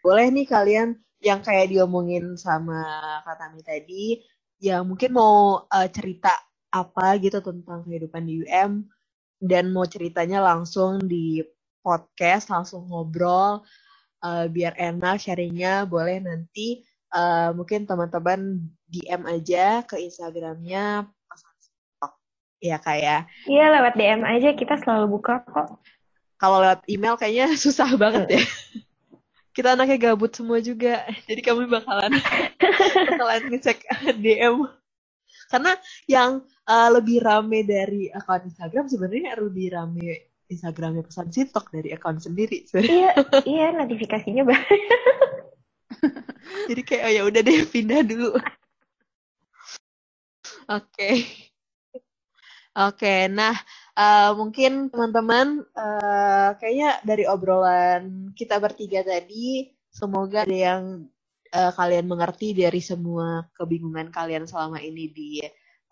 Boleh 0.01 0.27
nih 0.33 0.49
kalian 0.49 0.97
yang 1.23 1.41
kayak 1.41 1.71
diomongin 1.71 2.35
sama 2.35 2.83
Kak 3.23 3.39
Tami 3.39 3.63
tadi, 3.63 4.19
yang 4.59 4.91
mungkin 4.91 5.15
mau 5.15 5.65
uh, 5.71 5.89
cerita 5.89 6.35
apa 6.75 7.17
gitu 7.23 7.39
tentang 7.39 7.87
kehidupan 7.87 8.27
di 8.27 8.43
UM, 8.43 8.91
dan 9.39 9.71
mau 9.71 9.87
ceritanya 9.87 10.43
langsung 10.43 10.99
di 11.03 11.43
podcast, 11.83 12.51
langsung 12.51 12.91
ngobrol, 12.91 13.63
uh, 14.23 14.47
biar 14.51 14.75
enak 14.79 15.23
sharingnya, 15.23 15.87
boleh 15.87 16.19
nanti 16.23 16.83
uh, 17.15 17.51
mungkin 17.55 17.85
teman-teman 17.87 18.63
DM 18.91 19.23
aja 19.27 19.83
ke 19.87 19.99
Instagramnya 19.99 21.07
Sintok. 21.35 22.13
Ya 22.63 22.79
kayak. 22.79 23.31
Iya 23.47 23.65
lewat 23.79 23.95
DM 23.99 24.23
aja 24.27 24.49
kita 24.55 24.79
selalu 24.79 25.19
buka 25.19 25.43
kok. 25.43 25.83
Kalau 26.39 26.59
lewat 26.59 26.83
email 26.91 27.15
kayaknya 27.19 27.55
susah 27.65 27.95
banget 27.95 28.27
ya. 28.39 28.43
Kita 29.53 29.77
anaknya 29.77 30.11
gabut 30.11 30.33
semua 30.33 30.59
juga, 30.65 31.05
jadi 31.29 31.41
kami 31.45 31.69
bakalan 31.69 32.17
bakalan 33.13 33.43
ngecek 33.53 33.85
DM. 34.17 34.65
Karena 35.53 35.77
yang 36.09 36.41
uh, 36.65 36.89
lebih 36.89 37.21
rame 37.21 37.61
dari 37.69 38.09
akun 38.09 38.49
Instagram 38.49 38.89
sebenarnya 38.89 39.37
lebih 39.37 39.77
rame 39.77 40.33
Instagramnya 40.49 41.05
pesan 41.05 41.29
Sintok 41.29 41.69
dari 41.69 41.93
akun 41.93 42.17
sendiri. 42.17 42.65
Iya, 42.73 43.13
iya 43.45 43.67
notifikasinya 43.77 44.49
banyak. 44.49 44.81
jadi 46.73 46.83
kayak 46.83 47.05
oh 47.05 47.13
ya 47.13 47.23
udah 47.29 47.41
deh 47.45 47.61
pindah 47.69 48.01
dulu. 48.01 48.33
Oke. 50.73 50.81
Okay. 50.89 51.17
Oke, 52.73 53.05
okay, 53.05 53.21
nah 53.29 53.53
uh, 53.97 54.33
mungkin 54.37 54.89
teman-teman 54.89 55.65
uh, 55.77 56.57
kayaknya 56.59 57.01
dari 57.05 57.25
obrolan 57.29 58.33
kita 58.37 58.57
bertiga 58.59 59.05
tadi, 59.05 59.73
semoga 59.93 60.45
ada 60.45 60.57
yang 60.57 60.83
uh, 61.53 61.73
kalian 61.77 62.09
mengerti 62.09 62.57
dari 62.57 62.81
semua 62.81 63.47
kebingungan 63.57 64.09
kalian 64.09 64.49
selama 64.49 64.81
ini 64.81 65.05
di 65.13 65.31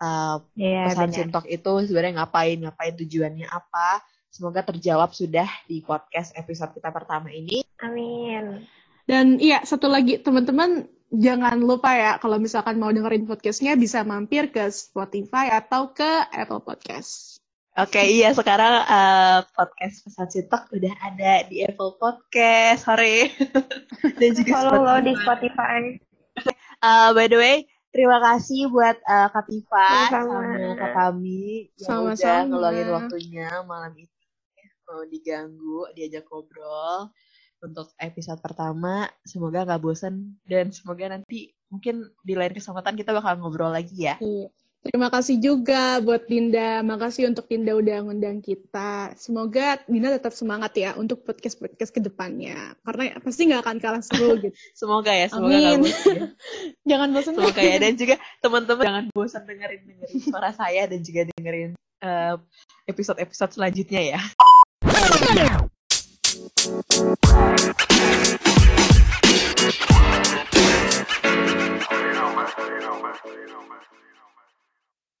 uh, 0.01 0.41
yeah, 0.57 0.89
pesan. 0.89 1.13
Sintok 1.13 1.45
itu 1.47 1.71
sebenarnya 1.85 2.25
ngapain, 2.25 2.57
ngapain 2.57 2.95
tujuannya 2.97 3.47
apa. 3.47 4.01
Semoga 4.31 4.63
terjawab 4.63 5.11
sudah 5.11 5.47
di 5.67 5.83
podcast 5.83 6.31
episode 6.39 6.71
kita 6.71 6.87
pertama 6.87 7.27
ini. 7.35 7.67
Amin. 7.83 8.63
Dan 9.03 9.43
iya, 9.43 9.59
satu 9.67 9.91
lagi 9.91 10.23
teman-teman 10.23 10.87
jangan 11.11 11.59
lupa 11.59 11.91
ya 11.91 12.11
kalau 12.15 12.39
misalkan 12.39 12.79
mau 12.79 12.87
dengerin 12.95 13.27
podcastnya 13.27 13.75
bisa 13.75 14.07
mampir 14.07 14.47
ke 14.47 14.71
Spotify 14.71 15.51
atau 15.51 15.91
ke 15.91 16.31
Apple 16.31 16.63
Podcast. 16.63 17.30
Oke, 17.81 17.97
okay, 17.97 18.13
iya 18.13 18.29
sekarang 18.29 18.85
uh, 18.85 19.41
podcast 19.57 20.05
pesan 20.05 20.29
Sintok 20.29 20.69
udah 20.69 20.93
ada 21.01 21.49
di 21.49 21.65
Apple 21.65 21.97
Podcast, 21.97 22.85
sore. 22.85 23.33
Dan 24.21 24.37
juga 24.37 24.53
follow 24.53 24.85
lo 24.85 25.01
di 25.01 25.17
Spotify. 25.17 25.97
Uh, 26.77 27.09
by 27.17 27.25
the 27.25 27.41
way, 27.41 27.65
terima 27.89 28.21
kasih 28.21 28.69
buat 28.69 29.01
uh, 29.09 29.33
Katifa 29.33 30.13
sama, 30.13 30.45
sama 30.45 30.73
Kak 30.77 30.91
Kami 30.93 31.73
yang 31.81 31.89
sama 31.89 32.13
udah 32.13 32.37
ngeluangin 32.45 32.89
waktunya 32.93 33.49
malam 33.65 33.97
ini 33.97 34.13
mau 34.85 35.01
diganggu, 35.09 35.89
diajak 35.97 36.29
ngobrol 36.29 37.09
untuk 37.65 37.89
episode 37.97 38.37
pertama. 38.45 39.09
Semoga 39.25 39.65
nggak 39.65 39.81
bosan 39.81 40.37
dan 40.45 40.69
semoga 40.69 41.17
nanti 41.17 41.57
mungkin 41.73 42.13
di 42.21 42.37
lain 42.37 42.53
kesempatan 42.53 42.93
kita 42.93 43.09
bakal 43.09 43.41
ngobrol 43.41 43.73
lagi 43.73 44.05
ya. 44.05 44.21
Iya. 44.21 44.53
Terima 44.81 45.13
kasih 45.13 45.37
juga 45.37 46.01
buat 46.01 46.25
Dinda. 46.25 46.81
Makasih 46.81 47.29
untuk 47.29 47.45
Dinda 47.45 47.77
udah 47.77 48.01
ngundang 48.01 48.41
kita. 48.41 49.13
Semoga 49.13 49.77
Dinda 49.85 50.09
tetap 50.09 50.33
semangat 50.33 50.73
ya 50.73 50.97
untuk 50.97 51.21
podcast-podcast 51.21 51.93
ke 51.93 52.01
depannya. 52.01 52.73
Karena 52.81 53.13
pasti 53.21 53.45
nggak 53.45 53.61
akan 53.61 53.77
kalah 53.77 54.01
seru 54.01 54.33
gitu. 54.41 54.49
semoga 54.73 55.13
ya, 55.13 55.29
semoga 55.29 55.53
Amin. 55.53 55.85
Bosan, 55.85 56.17
ya. 56.17 56.27
jangan 56.89 57.07
bosan. 57.13 57.33
Semoga 57.37 57.61
ya. 57.61 57.77
Dan 57.77 57.93
juga 57.93 58.15
teman-teman 58.43 58.85
jangan 58.89 59.05
bosan 59.13 59.43
dengerin 59.45 59.81
dengerin 59.85 60.17
suara 60.17 60.49
saya 60.49 60.89
dan 60.89 60.99
juga 61.05 61.21
dengerin 61.29 61.71
uh, 62.01 62.35
episode-episode 62.89 63.53
selanjutnya 63.53 64.17
ya. 64.17 64.21